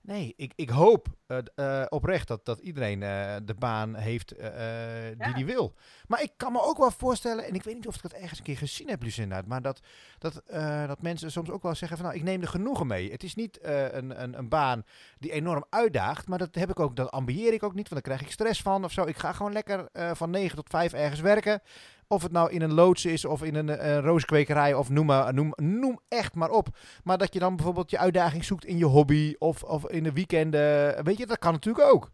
[0.01, 5.07] nee, ik, ik hoop eh, eh, oprecht dat, dat iedereen eh, de baan heeft eh,
[5.09, 5.33] eh, die Ja.
[5.33, 5.73] die wil.
[6.07, 8.39] Maar ik kan me ook wel voorstellen, en ik weet niet of ik dat ergens
[8.39, 9.79] een keer gezien heb, Lucinda, maar dat,
[10.17, 13.11] dat, eh, dat mensen soms ook wel zeggen van nou, ik neem er genoegen mee.
[13.11, 14.83] Het is niet eh, een, een, een baan
[15.19, 18.13] die enorm uitdaagt, maar dat heb ik ook, dat ambieer ik ook niet, want dan
[18.13, 19.03] krijg ik stress van of zo.
[19.03, 21.61] Ik ga gewoon lekker eh, van 9 tot 5 ergens werken.
[22.09, 25.33] Of het nou in een loods is of in een, een rooskwekerij of noem, maar,
[25.33, 26.67] noem, noem echt maar op.
[27.03, 30.13] Maar dat je dan bijvoorbeeld je uitdaging zoekt in je hobby of, of in de
[30.13, 31.03] weekenden.
[31.03, 32.11] Weet je, dat kan natuurlijk ook.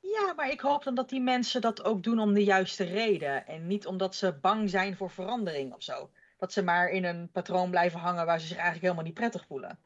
[0.00, 3.46] Ja, maar ik hoop dan dat die mensen dat ook doen om de juiste reden.
[3.46, 6.10] En niet omdat ze bang zijn voor verandering of zo.
[6.36, 9.46] Dat ze maar in een patroon blijven hangen waar ze zich eigenlijk helemaal niet prettig
[9.46, 9.78] voelen.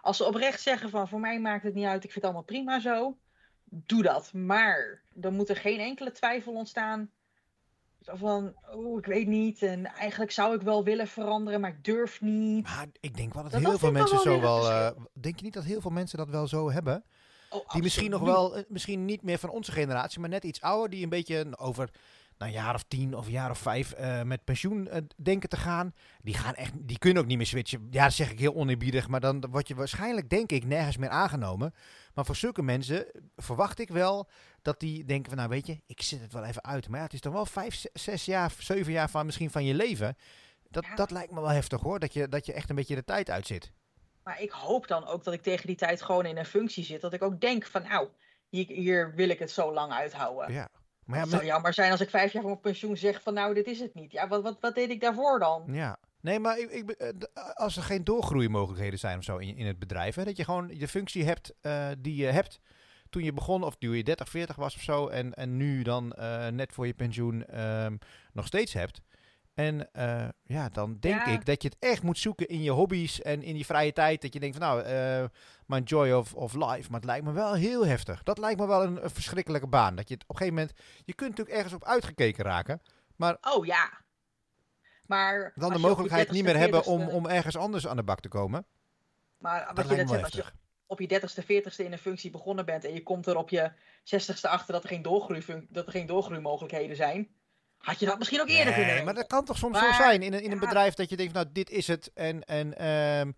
[0.00, 2.42] Als ze oprecht zeggen van voor mij maakt het niet uit, ik vind het allemaal
[2.42, 3.16] prima zo.
[3.64, 4.32] Doe dat.
[4.32, 7.10] Maar dan moet er geen enkele twijfel ontstaan.
[8.12, 9.62] Van, oh, ik weet niet.
[9.62, 12.62] En eigenlijk zou ik wel willen veranderen, maar ik durf niet.
[12.64, 14.70] Maar ik denk wel dat, heel veel mensen zo wel.
[14.70, 17.04] Uh, denk je niet dat heel veel mensen dat wel zo hebben?
[17.50, 20.60] Oh, die misschien nog wel, eh, misschien niet meer van onze generatie, maar net iets
[20.60, 21.90] ouder, die een beetje over
[22.38, 25.48] nou, een jaar of tien of een jaar of vijf uh, met pensioen uh, denken
[25.48, 25.94] te gaan.
[26.22, 27.86] Die, gaan echt, die kunnen ook niet meer switchen.
[27.90, 31.08] Ja, dat zeg ik heel oneerbiedig, maar dan word je waarschijnlijk, denk ik, nergens meer
[31.08, 31.74] aangenomen.
[32.14, 34.28] Maar voor zulke mensen verwacht ik wel
[34.66, 36.88] dat die denken van, nou weet je, ik zet het wel even uit.
[36.88, 39.74] Maar ja, het is toch wel vijf, zes jaar, zeven jaar van misschien van je
[39.74, 40.16] leven.
[40.70, 43.04] Dat, dat lijkt me wel heftig hoor, dat je, dat je echt een beetje de
[43.04, 43.72] tijd uitzit.
[44.22, 47.00] Maar ik hoop dan ook dat ik tegen die tijd gewoon in een functie zit.
[47.00, 48.08] Dat ik ook denk van, nou,
[48.48, 50.52] hier, hier wil ik het zo lang uithouden.
[50.52, 50.68] Ja.
[51.04, 53.34] Maar ja, het zou jammer zijn als ik vijf jaar van mijn pensioen zeg van,
[53.34, 54.12] nou, dit is het niet.
[54.12, 55.64] Ja, wat, wat, wat deed ik daarvoor dan?
[55.66, 55.96] Ja.
[56.20, 57.10] Nee, maar ik, ik, eh,
[57.54, 60.66] als er geen doorgroeimogelijkheden zijn of zo in, in het bedrijf, hè, dat je gewoon
[60.66, 62.60] de functie hebt uh, die je hebt
[63.16, 66.14] toen je begon, of toen je 30, 40 was of zo, en, en nu dan
[66.18, 67.98] uh, net voor je pensioen um,
[68.32, 69.00] nog steeds hebt.
[69.54, 71.32] En uh, ja, dan denk ja.
[71.32, 74.22] ik dat je het echt moet zoeken in je hobby's en in je vrije tijd.
[74.22, 75.28] Dat je denkt van nou, uh,
[75.66, 76.90] mijn joy of, of life.
[76.90, 78.22] Maar het lijkt me wel heel heftig.
[78.22, 79.96] Dat lijkt me wel een, een, verschrikkelijke baan.
[79.96, 82.82] Dat je het op een gegeven moment, je kunt natuurlijk ergens op uitgekeken raken.
[83.16, 83.90] Maar oh ja.
[85.06, 88.28] Maar dan de mogelijkheid niet meer hebben om, om ergens anders aan de bak te
[88.28, 88.66] komen.
[89.38, 90.44] Maar wat je net zegt, als je
[90.86, 93.72] op je 30ste, 40ste in een functie begonnen bent en je komt er op je
[94.04, 97.28] 60ste achter dat er geen, doorgroei, dat er geen doorgroeimogelijkheden zijn
[97.86, 100.22] had je dat misschien ook eerder nee, maar dat kan toch soms maar, zo zijn
[100.22, 102.10] in een, in een bedrijf dat je denkt, nou, dit is het.
[102.14, 103.36] En, en um,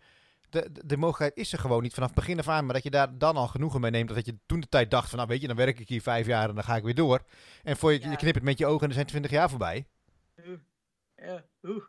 [0.50, 2.64] de, de, de, mogelijkheid is er gewoon niet vanaf het begin af aan.
[2.64, 4.14] Maar dat je daar dan al genoegen mee neemt.
[4.14, 6.26] Dat je toen de tijd dacht van, nou weet je, dan werk ik hier vijf
[6.26, 7.22] jaar en dan ga ik weer door.
[7.62, 8.10] En voor je, ja.
[8.10, 9.86] je knipt met je ogen en er zijn twintig jaar voorbij.
[11.16, 11.84] Ja, oeh.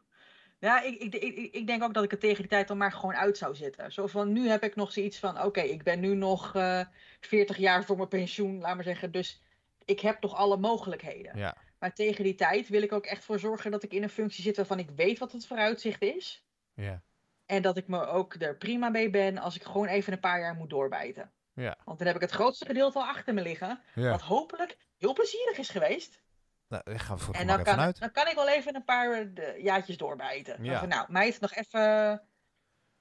[0.60, 2.92] Ja, ik, ik, ik, ik, denk ook dat ik het tegen die tijd dan maar
[2.92, 3.92] gewoon uit zou zitten.
[3.92, 6.82] Zo van, nu heb ik nog zoiets van, oké, okay, ik ben nu nog uh,
[7.20, 9.12] 40 jaar voor mijn pensioen, laat maar zeggen.
[9.12, 9.42] Dus
[9.86, 11.38] ik heb toch alle mogelijkheden.
[11.38, 11.58] Ja.
[11.80, 14.44] Maar tegen die tijd wil ik ook echt voor zorgen dat ik in een functie
[14.44, 16.46] zit waarvan ik weet wat het vooruitzicht is.
[16.74, 17.02] Ja.
[17.46, 20.40] En dat ik me ook er prima mee ben als ik gewoon even een paar
[20.40, 21.32] jaar moet doorbijten.
[21.54, 21.78] Ja.
[21.86, 23.82] Want dan heb ik het grootste gedeelte al achter me liggen.
[23.94, 26.22] Wat hopelijk heel plezierig is geweest.
[26.70, 28.00] Nou, daar gaan we voor en dan kan, uit.
[28.00, 30.64] dan kan ik wel even een paar de, jaartjes doorbijten.
[30.64, 30.80] Ja.
[30.80, 32.22] Van, nou, meid, nog even,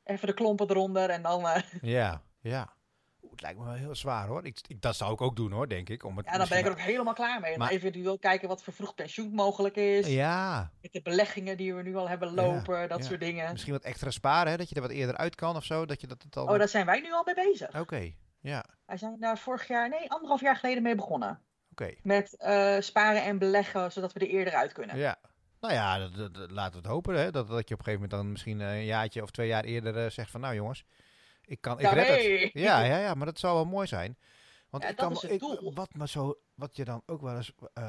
[0.04, 1.40] even de klompen eronder en dan...
[1.40, 1.56] Uh...
[1.82, 2.76] Ja, ja
[3.38, 4.46] het lijkt me wel heel zwaar hoor.
[4.46, 6.04] Ik, ik, dat zou ik ook doen hoor, denk ik.
[6.04, 7.58] Om het ja, dan ben ik er ook helemaal klaar mee.
[7.58, 7.70] Maar...
[7.70, 10.06] Eventueel kijken wat vervroegd pensioen mogelijk is.
[10.06, 10.70] Ja.
[10.82, 13.04] Met de beleggingen die we nu al hebben lopen, ja, dat ja.
[13.04, 13.52] soort dingen.
[13.52, 14.56] Misschien wat extra sparen, hè?
[14.56, 15.86] dat je er wat eerder uit kan of zo.
[15.86, 16.46] Dat je dat, al...
[16.46, 17.68] Oh, daar zijn wij nu al mee bezig.
[17.68, 18.16] Oké, okay.
[18.40, 18.64] ja.
[18.86, 21.40] Wij zijn daar vorig jaar, nee, anderhalf jaar geleden mee begonnen.
[21.80, 21.98] Okay.
[22.02, 24.96] Met uh, sparen en beleggen, zodat we er eerder uit kunnen.
[24.96, 25.16] Ja.
[25.60, 27.14] Nou ja, dat, dat, dat, laten we het hopen.
[27.14, 27.30] Hè?
[27.30, 30.04] Dat, dat je op een gegeven moment dan misschien een jaartje of twee jaar eerder
[30.04, 30.40] uh, zegt van...
[30.40, 30.84] Nou jongens,
[31.44, 32.40] ik kan, ik ja, red hey.
[32.40, 32.50] het.
[32.52, 34.18] Ja, ja, ja, maar dat zou wel mooi zijn.
[34.70, 35.42] Want ja, ik kan, ik.
[35.74, 37.52] Wat, maar zo, wat je dan ook wel eens.
[37.74, 37.84] Uh,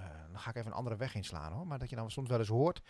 [0.00, 1.66] uh, dan ga ik even een andere weg inslaan hoor.
[1.66, 2.80] Maar dat je dan soms wel eens hoort.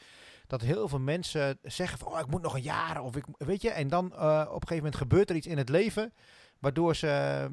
[0.47, 2.13] Dat heel veel mensen zeggen van.
[2.13, 3.03] Oh, ik moet nog een jaar.
[3.03, 3.25] Of ik.
[3.37, 3.71] Weet je.
[3.71, 6.15] En dan op een gegeven moment gebeurt er iets in het leven.
[6.59, 7.47] Waardoor ze.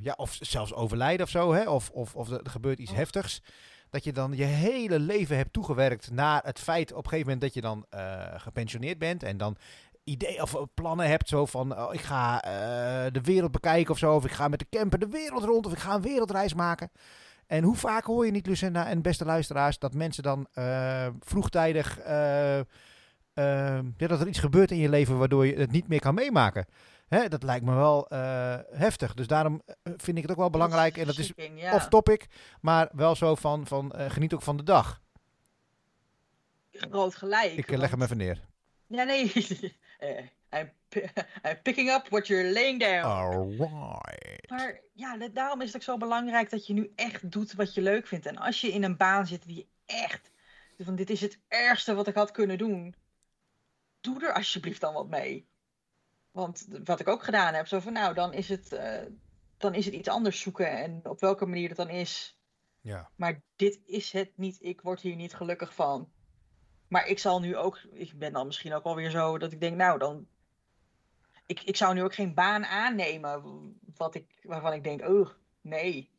[0.00, 1.52] Ja, of zelfs overlijden of zo.
[1.52, 1.68] Hè?
[1.68, 2.96] Of, of, of er gebeurt iets oh.
[2.96, 3.42] heftigs.
[3.90, 7.40] Dat je dan je hele leven hebt toegewerkt naar het feit op een gegeven moment
[7.40, 7.86] dat je dan
[8.36, 9.22] gepensioneerd bent.
[9.22, 9.56] En dan
[10.04, 11.28] idee of plannen hebt.
[11.28, 14.14] Zo van, oh, ik ga uh, de wereld bekijken of zo.
[14.14, 15.66] Of ik ga met de camper de wereld rond.
[15.66, 16.90] Of ik ga een wereldreis maken.
[17.46, 21.98] En hoe vaak hoor je niet, Lucinda en beste luisteraars, dat mensen dan uh, vroegtijdig...
[22.06, 22.60] Uh,
[23.96, 26.66] ja, dat er iets gebeurt in je leven waardoor je het niet meer kan meemaken.
[27.08, 28.06] Hè, dat lijkt me wel
[28.70, 29.14] heftig.
[29.14, 30.96] Dus daarom vind ik het ook wel belangrijk.
[30.96, 31.74] En dat is ja.
[31.74, 32.26] off topic.
[32.60, 35.02] Maar wel zo van, van geniet ook van de dag.
[36.72, 37.52] Groot gelijk.
[37.52, 38.40] Ik leg hem even neer.
[38.86, 39.32] Ja, nee.
[40.54, 40.70] I'm,
[41.48, 43.04] I'm, picking up what you're laying down.
[43.04, 44.50] Alright.
[44.50, 47.82] Maar ja, daarom is het ook zo belangrijk dat je nu echt doet wat je
[47.82, 48.26] leuk vindt.
[48.26, 50.32] En als je in een baan zit die echt...
[50.78, 52.94] Van dit is het ergste wat ik had kunnen doen.
[54.00, 55.46] Doe er alsjeblieft dan wat mee.
[56.34, 58.98] Want wat ik ook gedaan heb, zo van nou, dan is het, uh,
[59.56, 60.70] dan is het iets anders zoeken.
[60.70, 62.38] En op welke manier dat dan is.
[62.80, 63.10] Ja.
[63.16, 64.56] Maar dit is het niet.
[64.60, 66.10] Ik word hier niet gelukkig van.
[66.88, 69.76] Maar ik zal nu ook, ik ben dan misschien ook alweer zo dat ik denk,
[69.76, 70.26] nou dan.
[71.46, 73.42] Ik, ik zou nu ook geen baan aannemen
[73.96, 75.28] wat ik, waarvan ik denk, oh
[75.60, 76.10] nee.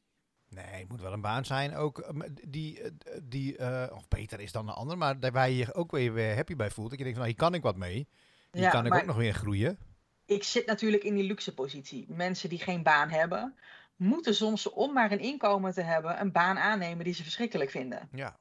[0.49, 2.91] Nee, het moet wel een baan zijn ook eh, die, eh,
[3.23, 6.35] die eh, of beter is dan de ander, maar waar je je ook weer, weer
[6.35, 6.89] happy bij voelt.
[6.89, 8.07] Dat je denkt, van, nou, hier kan ik wat mee.
[8.51, 9.77] Hier Ja, kan ik maar- ook nog weer groeien.
[10.25, 12.05] Ik zit natuurlijk in die luxe positie.
[12.09, 13.55] Mensen die geen baan hebben,
[13.95, 18.09] moeten soms om maar een inkomen te hebben, een baan aannemen die ze verschrikkelijk vinden.
[18.11, 18.37] Ja.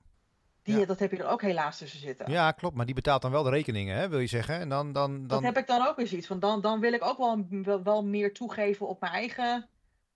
[0.63, 0.85] Die, Ja.
[0.85, 2.31] Dat heb je er ook helaas tussen zitten.
[2.31, 2.77] ja, klopt.
[2.77, 4.59] Maar die betaalt dan wel de rekeningen, hè, wil je zeggen.
[4.59, 6.39] En dan, dan, Dat dan, heb ik dan ook weer zoiets van.
[6.39, 9.69] Dan, dan wil ik ook wel, wel, wel meer toegeven op mijn eigen.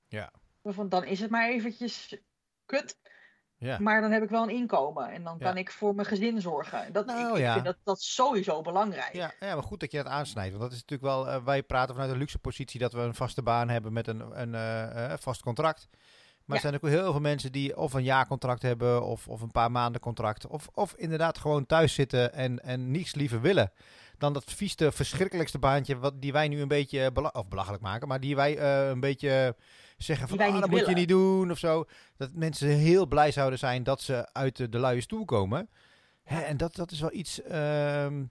[0.09, 0.33] Ja.
[0.65, 2.17] Van, dan is het maar eventjes
[2.67, 2.99] kut.
[3.59, 3.79] Ja.
[3.81, 5.11] Maar dan heb ik wel een inkomen.
[5.11, 5.47] En dan Ja.
[5.47, 6.93] kan ik voor mijn gezin zorgen.
[6.93, 7.53] Dat, Nou, ik, ik ja.
[7.53, 9.13] vind dat, dat sowieso belangrijk.
[9.13, 10.51] Ja, ja, maar goed dat je dat aansnijdt.
[10.51, 13.15] Want dat is natuurlijk wel, eh, wij praten vanuit een luxe positie dat we een
[13.15, 15.89] vaste baan hebben met een, een eh, vast contract.
[16.45, 19.51] Maar er zijn ook heel veel mensen die of een jaarcontract hebben of, of een
[19.51, 20.47] paar maanden contract.
[20.47, 23.73] Of, of inderdaad gewoon thuis zitten en, en niets liever willen.
[24.19, 28.09] Dan dat vieste, verschrikkelijkste baantje wat, die wij nu een beetje bela- of belachelijk maken.
[28.09, 29.57] Maar die wij eh, een beetje
[29.97, 31.85] zeggen van ah, dat moet je willen." niet doen of zo.
[32.17, 35.69] Dat mensen heel blij zouden zijn dat ze uit de, de luie stoel komen.
[36.23, 37.43] Hè, en dat, dat is wel iets...
[37.43, 38.25] ehm,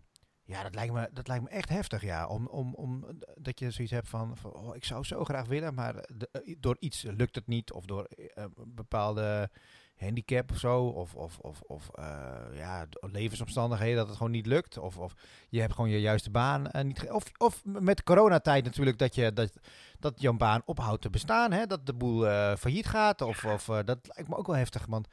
[0.44, 2.28] ja, dat lijkt me, dat lijkt me echt heftig, ja.
[2.28, 5.74] Om, om, om, dat je zoiets hebt van, van oh, ik zou zo graag willen,
[5.74, 7.72] maar de- eh, door iets lukt het niet.
[7.72, 9.50] Of door eh, bepaalde
[9.98, 10.84] handicap of zo.
[10.86, 12.06] Of, of, of, of eh,
[12.54, 14.78] ja, levensomstandigheden dat het gewoon niet lukt.
[14.78, 15.14] Of, of
[15.50, 17.12] je hebt gewoon je juiste baan eh, niet.
[17.12, 19.52] Of, of met coronatijd natuurlijk dat je dat,
[20.00, 21.52] dat jouw baan ophoudt te bestaan.
[21.52, 21.66] Hè?
[21.66, 23.22] Dat de boel eh, failliet gaat.
[23.22, 24.86] Of, of dat lijkt me ook wel heftig.
[24.86, 25.08] Want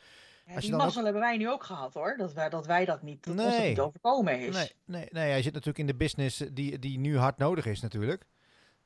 [0.46, 2.16] Ja, Als je die mazzel hebben wij nu ook gehad hoor.
[2.16, 3.68] Dat wij dat, wij dat niet, dat Nee.
[3.68, 4.54] niet overkomen is.
[4.54, 7.80] Nee, nee, nee, hij zit natuurlijk in de business die, die nu hard nodig is
[7.80, 8.24] natuurlijk.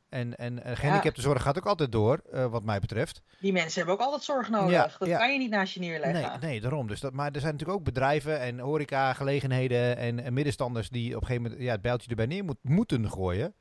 [0.09, 3.23] En, en eh, gehandicaptenzorg gaat ook altijd door, eh, wat mij betreft.
[3.41, 4.71] Die mensen hebben ook altijd zorg nodig.
[4.71, 5.19] Ja, dat ja.
[5.19, 6.41] kan je niet naast je neerleggen.
[6.41, 6.87] Nee, nee, daarom.
[6.87, 11.21] Dus dat, maar er zijn natuurlijk ook bedrijven en horeca-gelegenheden en, en middenstanders die op
[11.21, 13.55] een gegeven moment ja, het bijltje erbij neer moet, moeten gooien.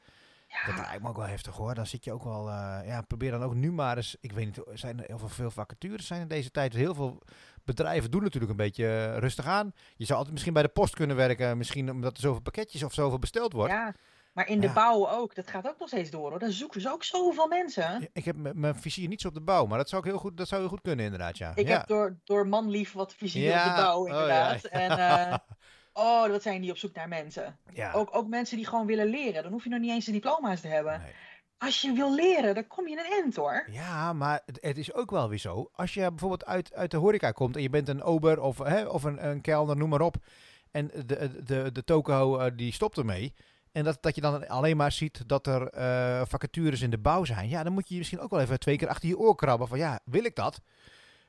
[0.47, 1.73] Ja, Dat lijkt me ook wel heftig hoor.
[1.73, 4.45] Dan zit je ook wel, eh, ja, probeer dan ook nu maar eens, ik weet
[4.45, 6.73] niet, zijn er heel veel, veel vacatures zijn in deze tijd.
[6.73, 7.21] Heel veel
[7.63, 9.73] bedrijven doen natuurlijk een beetje rustig aan.
[9.95, 12.93] Je zou altijd misschien bij de post kunnen werken, misschien omdat er zoveel pakketjes of
[12.93, 13.73] zoveel besteld wordt.
[13.73, 13.93] ja,
[14.37, 14.73] maar in de Ja.
[14.73, 15.35] bouw ook.
[15.35, 16.39] Dat gaat ook nog steeds door hoor.
[16.39, 17.83] Daar zoeken ze ook zoveel mensen.
[17.83, 20.19] Ja, Ik heb mijn vizier niet zo op de bouw, maar dat zou, ik heel
[20.19, 21.51] goed, dat zou heel goed kunnen inderdaad, ja.
[21.55, 21.77] Ik ja.
[21.77, 24.61] heb door, door manlief wat vizier op de bouw oh, inderdaad.
[24.61, 24.69] ja.
[24.87, 25.37] En eh,
[25.93, 27.59] oh, wat zijn die op zoek naar mensen.
[27.93, 29.43] Ook, ook mensen die gewoon willen leren.
[29.43, 30.99] Dan hoef je nog niet eens de diploma's te hebben.
[31.01, 31.11] Nee.
[31.57, 33.67] Als je wil leren, dan kom je een end hoor.
[33.71, 35.69] Ja, maar het, is ook wel weer zo.
[35.73, 38.85] Als je bijvoorbeeld uit, uit de horeca komt en je bent een ober of, hè,
[38.85, 40.15] of een, een kelner, noem maar op.
[40.71, 43.33] En de, de, de, de toko eh, die stopt ermee.
[43.77, 47.23] En dat, dat je dan alleen maar ziet dat er eh, vacatures in de bouw
[47.25, 47.49] zijn.
[47.49, 49.67] Ja, dan moet je je misschien ook wel even twee keer achter je oor krabben.
[49.67, 50.61] Van ja, wil ik dat?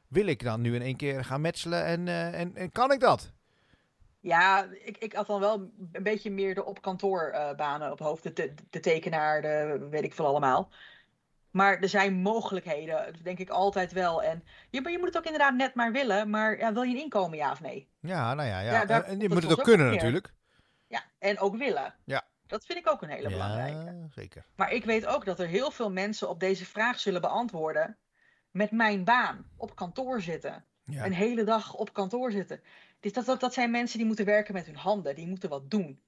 [0.08, 3.00] Wil ik dan nu in één keer gaan metselen en, eh, en, en kan ik
[3.00, 3.32] dat?
[4.20, 7.98] Ja, ik, ik had dan wel een beetje meer de op kantoor eh, banen op
[7.98, 8.22] hoofd.
[8.22, 10.70] De, de, de tekenaar, de weet ik veel allemaal.
[11.50, 14.22] Maar er zijn mogelijkheden, denk ik altijd wel.
[14.22, 16.30] En je, je moet het ook inderdaad net maar willen.
[16.30, 17.88] Maar ja, wil je een inkomen, ja of nee?
[18.00, 18.87] Ja, nou ja, ja.
[19.04, 19.94] En, je moet het ook kunnen neer.
[19.94, 20.32] natuurlijk.
[20.88, 21.94] Ja, en ook willen.
[22.04, 22.27] Ja.
[22.48, 23.84] Dat vind ik ook een hele belangrijke.
[23.84, 24.44] Ja, zeker.
[24.54, 27.96] Maar ik weet ook dat er heel veel mensen op deze vraag zullen beantwoorden.
[28.50, 30.64] Met mijn baan, op kantoor zitten.
[30.84, 31.04] Ja.
[31.04, 32.61] Een hele dag op kantoor zitten.
[33.00, 35.14] Dus dat, dat, dat zijn mensen die moeten werken met hun handen.
[35.14, 36.00] Die moeten wat doen.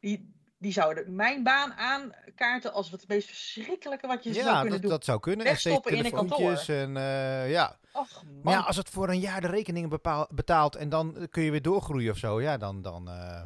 [0.00, 4.70] Die, die zouden mijn baan aankaarten als het meest verschrikkelijke wat je zou Ja, kunnen
[4.70, 4.90] dat, doen.
[4.90, 5.46] dat zou kunnen.
[5.46, 7.76] En steeds Wegstoppen in een telefoontjes en eh, ja.
[7.92, 8.22] Och.
[8.42, 11.62] Maar ja, als het voor een jaar de rekeningen betaalt en dan kun je weer
[11.62, 13.42] doorgroeien of zo, ja, dan, dan, eh,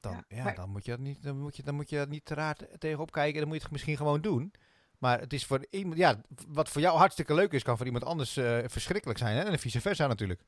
[0.00, 2.08] dan, ja, maar- dan moet je dat niet, dan moet je, dan moet je dat
[2.08, 3.38] niet te raar te- tegenop kijken.
[3.40, 4.52] Dan moet je het misschien gewoon doen.
[4.98, 8.04] Maar het is voor iemand, ja, wat voor jou hartstikke leuk is, kan voor iemand
[8.04, 9.36] anders eh, verschrikkelijk zijn.
[9.36, 9.42] Hè?
[9.42, 10.40] En vice versa natuurlijk.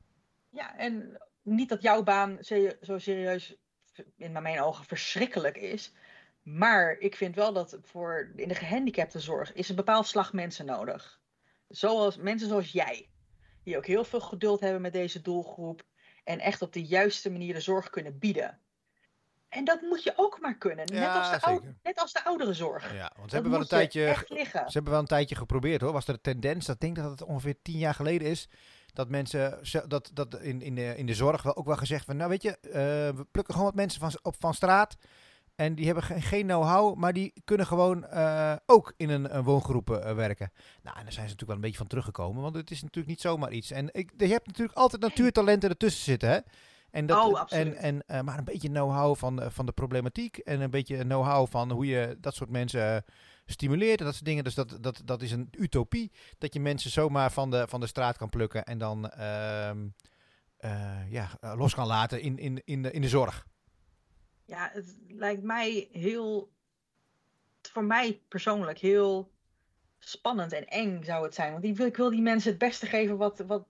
[0.49, 2.37] Ja, en niet dat jouw baan
[2.81, 3.55] zo serieus
[4.15, 5.91] in mijn ogen verschrikkelijk is.
[6.41, 11.21] Maar ik vind wel dat voor in de gehandicaptenzorg is een bepaald slag mensen nodig.
[11.67, 13.09] Zoals mensen zoals jij.
[13.63, 15.83] Die ook heel veel geduld hebben met deze doelgroep.
[16.23, 18.59] En echt op de juiste manier de zorg kunnen bieden.
[19.53, 20.85] En dat moet je ook maar kunnen.
[20.85, 21.75] Net, Ja, als, de ou- zeker.
[21.83, 22.93] net als de ouderenzorg.
[22.93, 24.15] Ja, want ze hebben wel een tijdje.
[24.27, 25.91] Ze hebben wel een tijdje geprobeerd hoor.
[25.91, 28.49] Was er een tendens, dat ik denk dat het ongeveer tien jaar geleden is.
[28.93, 32.17] Dat mensen, dat, dat in, in, de, in de zorg wel ook wel gezegd van,
[32.17, 32.71] nou weet je, eh,
[33.17, 34.95] we plukken gewoon wat mensen van, op van straat.
[35.55, 39.43] En die hebben geen, geen know-how, maar die kunnen gewoon eh, ook in een, een
[39.43, 40.51] woongroep eh, werken.
[40.81, 43.07] Nou, en daar zijn ze natuurlijk wel een beetje van teruggekomen, want het is natuurlijk
[43.07, 43.71] niet zomaar iets.
[43.71, 46.39] En ik, je hebt natuurlijk altijd natuurtalenten ertussen zitten, hè?
[46.93, 47.73] En dat, Oh, absoluut.
[47.75, 50.97] En, en, eh, maar een beetje know-how van, de- van de problematiek en een beetje
[50.97, 53.01] know-how van hoe je dat soort mensen eh,
[53.45, 54.43] stimuleert en dat soort dingen.
[54.43, 57.87] Dus dat, dat, dat is een utopie, dat je mensen zomaar van de, van de
[57.87, 59.87] straat kan plukken en dan ehm,
[60.57, 63.47] eh, ja, los kan laten in, in, in, de, in de zorg.
[64.45, 66.51] Ja, het lijkt mij heel,
[67.61, 69.31] voor mij persoonlijk heel
[69.99, 71.51] spannend en eng zou het zijn.
[71.51, 73.65] Want ik wil, ik wil die mensen het beste geven wat, wat,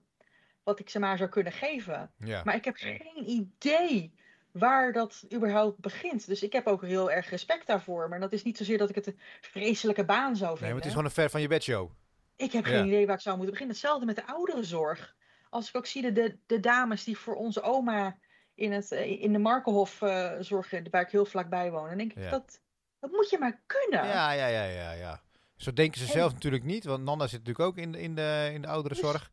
[0.64, 2.10] wat ik ze maar zou kunnen geven.
[2.18, 2.42] Ja.
[2.44, 4.14] Maar ik heb geen idee
[4.50, 6.26] waar dat überhaupt begint.
[6.26, 8.08] Dus ik heb ook heel erg respect daarvoor.
[8.08, 10.60] Maar dat is niet zozeer dat ik het een vreselijke baan zou vinden.
[10.60, 11.90] Nee, maar het is gewoon een ver van je bedshow.
[12.36, 12.70] Ik heb Ja.
[12.76, 13.76] geen idee waar ik zou moeten beginnen.
[13.76, 15.14] Hetzelfde met de ouderenzorg.
[15.50, 18.16] Als ik ook zie de, de, de dames die voor onze oma
[18.54, 21.88] in, het, eh, in de Markenhof eh, zorgen, waar ik heel vlakbij woon.
[21.88, 22.30] Dan denk ik, Ja.
[22.30, 22.60] dat,
[23.00, 24.06] dat moet je maar kunnen.
[24.06, 25.20] Ja, ja, ja, ja, ja.
[25.56, 28.14] Zo denken ze En- zelf natuurlijk niet, want Nanda zit natuurlijk ook in de, in
[28.14, 29.30] de, in de ouderenzorg.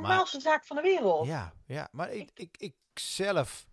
[0.00, 1.26] Normaalste zaak van de wereld.
[1.26, 3.66] Ja, ja, maar ik, ik, ik zelf,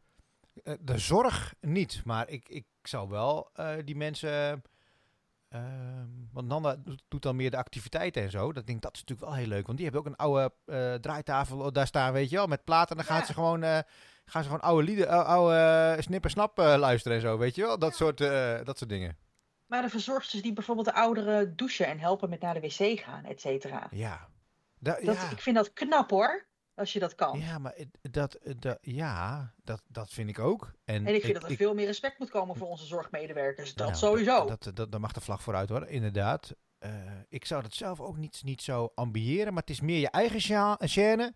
[0.63, 4.61] eh, de zorg niet, maar ik, ik zou wel eh, die mensen,
[5.49, 6.75] ehm, want Nanda
[7.07, 8.51] doet- dan meer de activiteiten en zo.
[8.53, 10.53] Dat denk ik, dat is natuurlijk wel heel leuk, want die hebben ook een oude
[10.65, 12.97] eh, draaitafel daar staan, weet je wel, met platen.
[12.97, 13.61] En dan ze gewoon,
[14.25, 15.55] gaan ze gewoon oude lieden, ou- oude
[15.97, 17.79] eh, snip en snap eh, luisteren en zo, weet je wel.
[17.79, 18.17] Dat, soort,
[18.65, 19.17] dat soort dingen.
[19.65, 23.25] Maar de verzorgsters die bijvoorbeeld de ouderen douchen en helpen met naar de wc gaan,
[23.25, 23.87] et cetera.
[23.91, 24.29] Ja.
[24.81, 25.29] Dat, ja.
[25.31, 27.39] Ik vind dat knap hoor, als je dat kan.
[27.39, 30.73] Ja, maar dat, dat, ja, dat, dat vind ik ook.
[30.85, 33.73] En, En ik vind dat er veel meer respect moet komen voor onze zorgmedewerkers.
[33.73, 34.45] Dat nou, sowieso.
[34.47, 36.55] Dat, dat, daar mag de vlag vooruit hoor, inderdaad.
[36.77, 36.91] Eh,
[37.29, 40.41] ik zou dat zelf ook niet, niet zo ambiëren, maar het is meer je eigen
[40.89, 41.33] scène.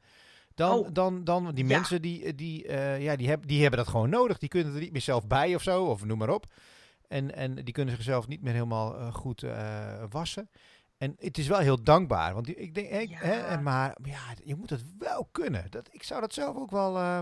[0.54, 0.88] Dan, Oh.
[0.94, 1.78] dan, dan die Ja.
[1.78, 4.38] mensen die, die, eh, ja, die, heb, die hebben dat gewoon nodig.
[4.38, 6.46] Die kunnen er niet meer zelf bij of zo, of noem maar op.
[7.08, 10.50] En, en die kunnen zichzelf niet meer helemaal eh, goed eh, wassen.
[10.98, 12.34] En het is wel heel dankbaar.
[12.34, 13.18] Want ik denk, Ja.
[13.18, 15.66] hè, maar ja, je moet het wel kunnen.
[15.70, 17.20] Dat, ik zou dat zelf ook wel eh,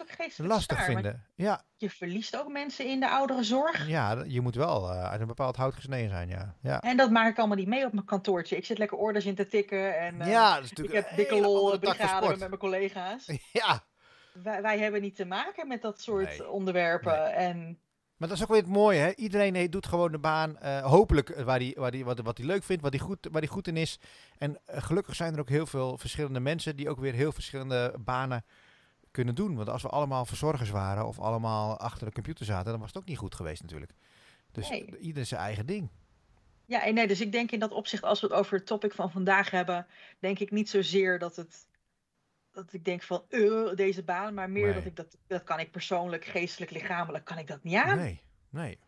[0.00, 1.26] ook geestelijk lastig zwaar, vinden.
[1.34, 3.88] Ja, Je verliest ook mensen in de ouderenzorg.
[3.88, 6.54] ja, je moet wel eh, uit een bepaald hout gesneden zijn, ja.
[6.62, 8.56] Ja, En dat maak ik allemaal niet mee op mijn kantoortje.
[8.56, 9.98] Ik zit lekker orders in te tikken.
[9.98, 13.26] En eh, ja dat is ik natuurlijk heb een dikke lol brigade met mijn collega's.
[13.52, 13.84] Ja,
[14.42, 16.50] Wij, wij hebben niet te maken met dat soort Nee.
[16.50, 17.32] onderwerpen.
[17.34, 17.78] En
[18.16, 19.14] maar dat is ook weer het mooie, hè.
[19.14, 22.38] Iedereen he- doet gewoon de baan, eh, hopelijk eh, waar die, waar die, wat, wat
[22.38, 23.98] hij leuk vindt, wat hij goed, waar hij goed in is.
[24.38, 27.94] En eh, gelukkig zijn er ook heel veel verschillende mensen die ook weer heel verschillende
[27.98, 28.44] banen
[29.10, 29.54] kunnen doen.
[29.56, 32.98] Want als we allemaal verzorgers waren of allemaal achter de computer zaten, dan was het
[32.98, 33.92] ook niet goed geweest natuurlijk.
[34.52, 34.96] Dus Nee.
[34.98, 35.88] ieder zijn eigen ding.
[36.66, 38.92] ja, en nee, dus ik denk in dat opzicht, als we het over het topic
[38.92, 39.86] van vandaag hebben,
[40.18, 41.66] denk ik niet zozeer dat het.
[42.54, 44.74] Dat ik denk van "Eh, deze baan, maar meer Nee.
[44.74, 47.98] dat ik dat, dat kan ik persoonlijk, geestelijk, lichamelijk, kan ik dat niet aan.
[47.98, 48.78] Nee, nee.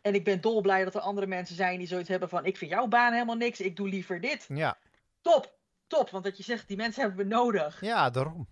[0.00, 2.70] En ik ben dolblij dat er andere mensen zijn die zoiets hebben van: ik vind
[2.70, 4.46] jouw baan helemaal niks, ik doe liever dit.
[4.48, 4.78] Ja,
[5.20, 5.54] Top,
[5.86, 7.80] top, want dat je zegt, die mensen hebben we nodig.
[7.80, 8.48] ja daarom.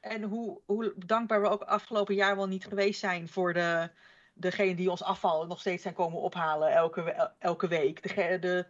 [0.00, 3.90] En hoe, hoe dankbaar we ook afgelopen jaar wel niet geweest zijn voor de,
[4.34, 8.02] degene die ons afval nog steeds zijn komen ophalen elke, elke week.
[8.14, 8.66] De, de,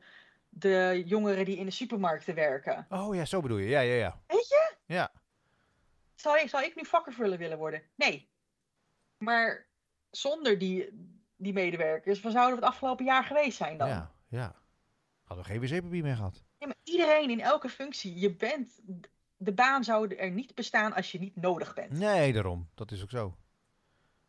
[0.49, 2.87] de jongeren die in de supermarkten werken.
[2.89, 3.69] Oh ja, zo bedoel je.
[3.69, 4.21] Ja, ja, ja.
[4.27, 4.75] Weet je?
[4.87, 5.11] Ja,
[6.21, 7.83] Zou, ik- zou ik nu vakkenvuller willen worden?
[7.95, 8.29] Nee.
[9.19, 9.67] Maar
[10.11, 10.89] zonder die,
[11.37, 13.89] die medewerkers, waar zouden we het afgelopen jaar geweest zijn dan?
[13.89, 14.55] ja, ja.
[15.23, 16.43] Hadden we geen wc-papier meer gehad.
[16.59, 18.81] Nee, maar iedereen in elke functie, je bent,
[19.37, 21.91] de baan zou er niet bestaan als je niet nodig bent.
[21.91, 22.69] Nee, daarom.
[22.75, 23.35] Dat is ook zo.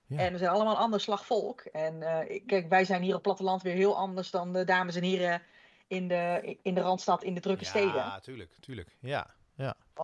[0.07, 0.17] Ja.
[0.17, 1.59] En we zijn allemaal een ander slag volk.
[1.61, 5.03] En eh, kijk, wij zijn hier op platteland weer heel anders dan de dames en
[5.03, 5.41] heren
[5.87, 7.93] in de, in de Randstad, in de drukke steden.
[7.95, 8.95] Ja, tuurlijk, tuurlijk.
[8.99, 9.33] Ja, ja.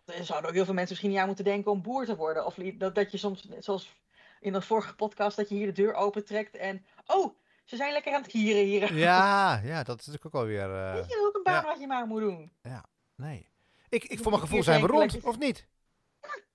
[0.04, 2.16] Want er zouden ook heel veel mensen misschien niet aan moeten denken om boer te
[2.16, 2.46] worden.
[2.46, 3.96] Of dat, dat je soms, zoals
[4.40, 6.86] in de vorige podcast, dat je hier de deur opentrekt en...
[7.06, 8.94] Oh, ze zijn lekker aan het kieren hier.
[9.10, 10.76] Ja, ja, dat is ook alweer...
[10.76, 11.68] eh Weet je ook een baan ja.
[11.68, 12.52] wat je maar moet doen?
[13.16, 13.50] nee.
[13.90, 15.68] Ik, ik voor mijn een gevoel zijn we rond, of niet?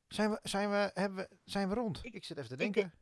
[0.08, 2.00] Zijn we, zijn we, hebben we, zijn we rond?
[2.02, 2.92] Ik, Ik- zit even te denken.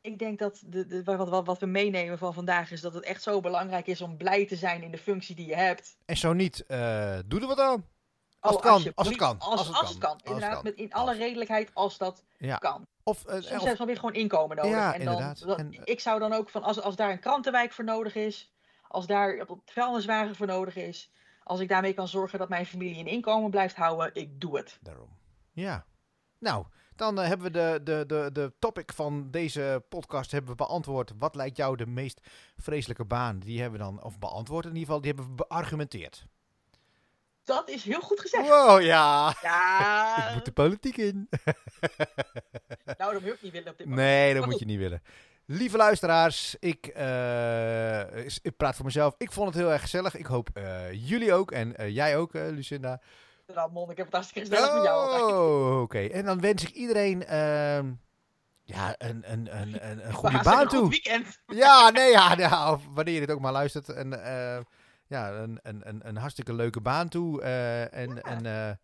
[0.00, 3.04] Ik denk dat de, de, wat, wat, wat we meenemen van vandaag is dat het
[3.04, 5.96] echt zo belangrijk is om blij te zijn in de functie die je hebt.
[6.04, 7.86] En zo niet, eh doe er wat aan.
[8.40, 10.10] Als Oh, het kan, als het kan, Als, het kan, kan.
[10.10, 10.62] als het Inderdaad, kan.
[10.62, 12.56] met in alle redelijkheid als dat Ja.
[12.56, 12.86] kan.
[13.02, 14.70] Of, eh, Soms of- hebben gewoon inkomen nodig.
[14.72, 15.38] Ja, en dan, inderdaad.
[15.46, 18.52] dan- En- ik zou dan ook van, als, als daar een krantenwijk voor nodig is,
[18.88, 21.10] als daar een vuilniswagen voor nodig is,
[21.42, 24.78] als ik daarmee kan zorgen dat mijn familie een inkomen blijft houden, ik doe het.
[24.82, 25.08] Daarom.
[25.52, 25.84] Ja.
[26.38, 26.64] Nou,
[26.96, 31.12] dan eh, hebben we de, de, de, de topic van deze podcast hebben we beantwoord.
[31.18, 32.20] Wat lijkt jou de meest
[32.56, 33.38] vreselijke baan?
[33.38, 36.26] Die hebben we dan, of beantwoord in ieder geval, die hebben we beargumenteerd.
[37.46, 38.48] Dat is heel goed gezegd.
[38.48, 39.36] Wow, ja.
[39.42, 41.28] Ja, Ik moet de politiek in.
[42.98, 44.06] nou, dat moet je ook niet willen op dit moment.
[44.06, 45.02] Nee, dat moet je niet willen.
[45.44, 49.14] Lieve luisteraars, ik, eh, ik praat voor mezelf.
[49.18, 50.16] Ik vond het heel erg gezellig.
[50.16, 53.00] Ik hoop eh, jullie ook en eh, jij ook, Lucinda.
[53.46, 55.22] Ramon, ik heb het hartstikke gezellig met jou.
[55.32, 55.98] Oh, oké.
[55.98, 57.92] En dan wens ik iedereen ehm,
[58.62, 60.88] ja, een, een, een, een, een goede baan goed toe.
[60.88, 61.40] weekend.
[61.46, 63.88] Ja, nee, ja, wanneer je dit ook maar luistert.
[63.88, 64.12] En,
[65.06, 67.42] ja, een, een, een, een hartstikke leuke baan toe.
[67.42, 68.20] eh, en Ja.
[68.22, 68.76] en eh,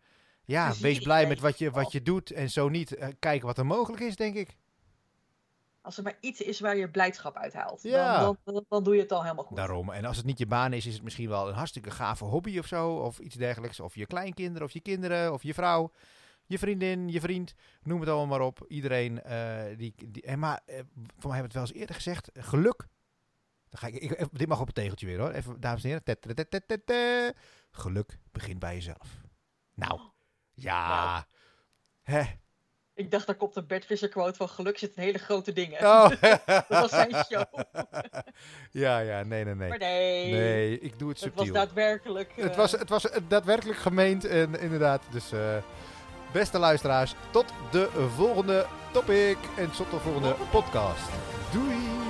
[0.45, 2.31] ja, Plezier wees blij met wat je, wat je doet.
[2.31, 4.57] En zo niet, eh, kijken wat er mogelijk is, denk ik.
[5.81, 8.19] Als er maar iets is waar je blijdschap uithaalt, Ja.
[8.19, 9.57] dan, dan, dan doe je het al helemaal goed.
[9.57, 9.89] Daarom.
[9.91, 12.57] En als het niet je baan is, is het misschien wel een hartstikke gave hobby
[12.59, 12.89] of zo.
[12.95, 13.79] Of iets dergelijks.
[13.79, 15.91] Of je kleinkinderen, of je kinderen, of je vrouw.
[16.45, 17.53] Je vriendin, je vriend.
[17.81, 18.65] Noem het allemaal maar op.
[18.67, 19.93] Iedereen eh, die...
[20.07, 20.75] die en maar, eh,
[21.17, 22.29] voor mij hebben we het wel eens eerder gezegd.
[22.33, 22.87] Geluk.
[23.73, 25.31] Dan ga ik, dit mag op het tegeltje weer hoor.
[25.31, 26.03] Even, dames en heren.
[26.03, 27.35] Tet, tet, tet.
[27.71, 29.21] Geluk begint bij jezelf.
[29.73, 29.99] Nou.
[30.53, 31.25] Ja.
[32.01, 32.21] Hè.
[32.95, 35.79] Ik dacht, daar komt een Bert Visser quote van geluk zitten hele grote dingen.
[35.79, 36.09] Oh.
[36.45, 37.43] Dat was zijn show.
[38.83, 39.23] ja, ja.
[39.23, 39.69] Nee, nee, nee.
[39.69, 41.53] Maar nee, Nee, ik doe het het subtiel.
[41.53, 42.31] was daadwerkelijk...
[42.35, 45.03] Het eh, was, het was daadwerkelijk gemeend, en, inderdaad.
[45.11, 45.57] Dus eh,
[46.33, 51.09] beste luisteraars, tot de volgende topic en tot de volgende podcast.
[51.51, 52.02] Doei!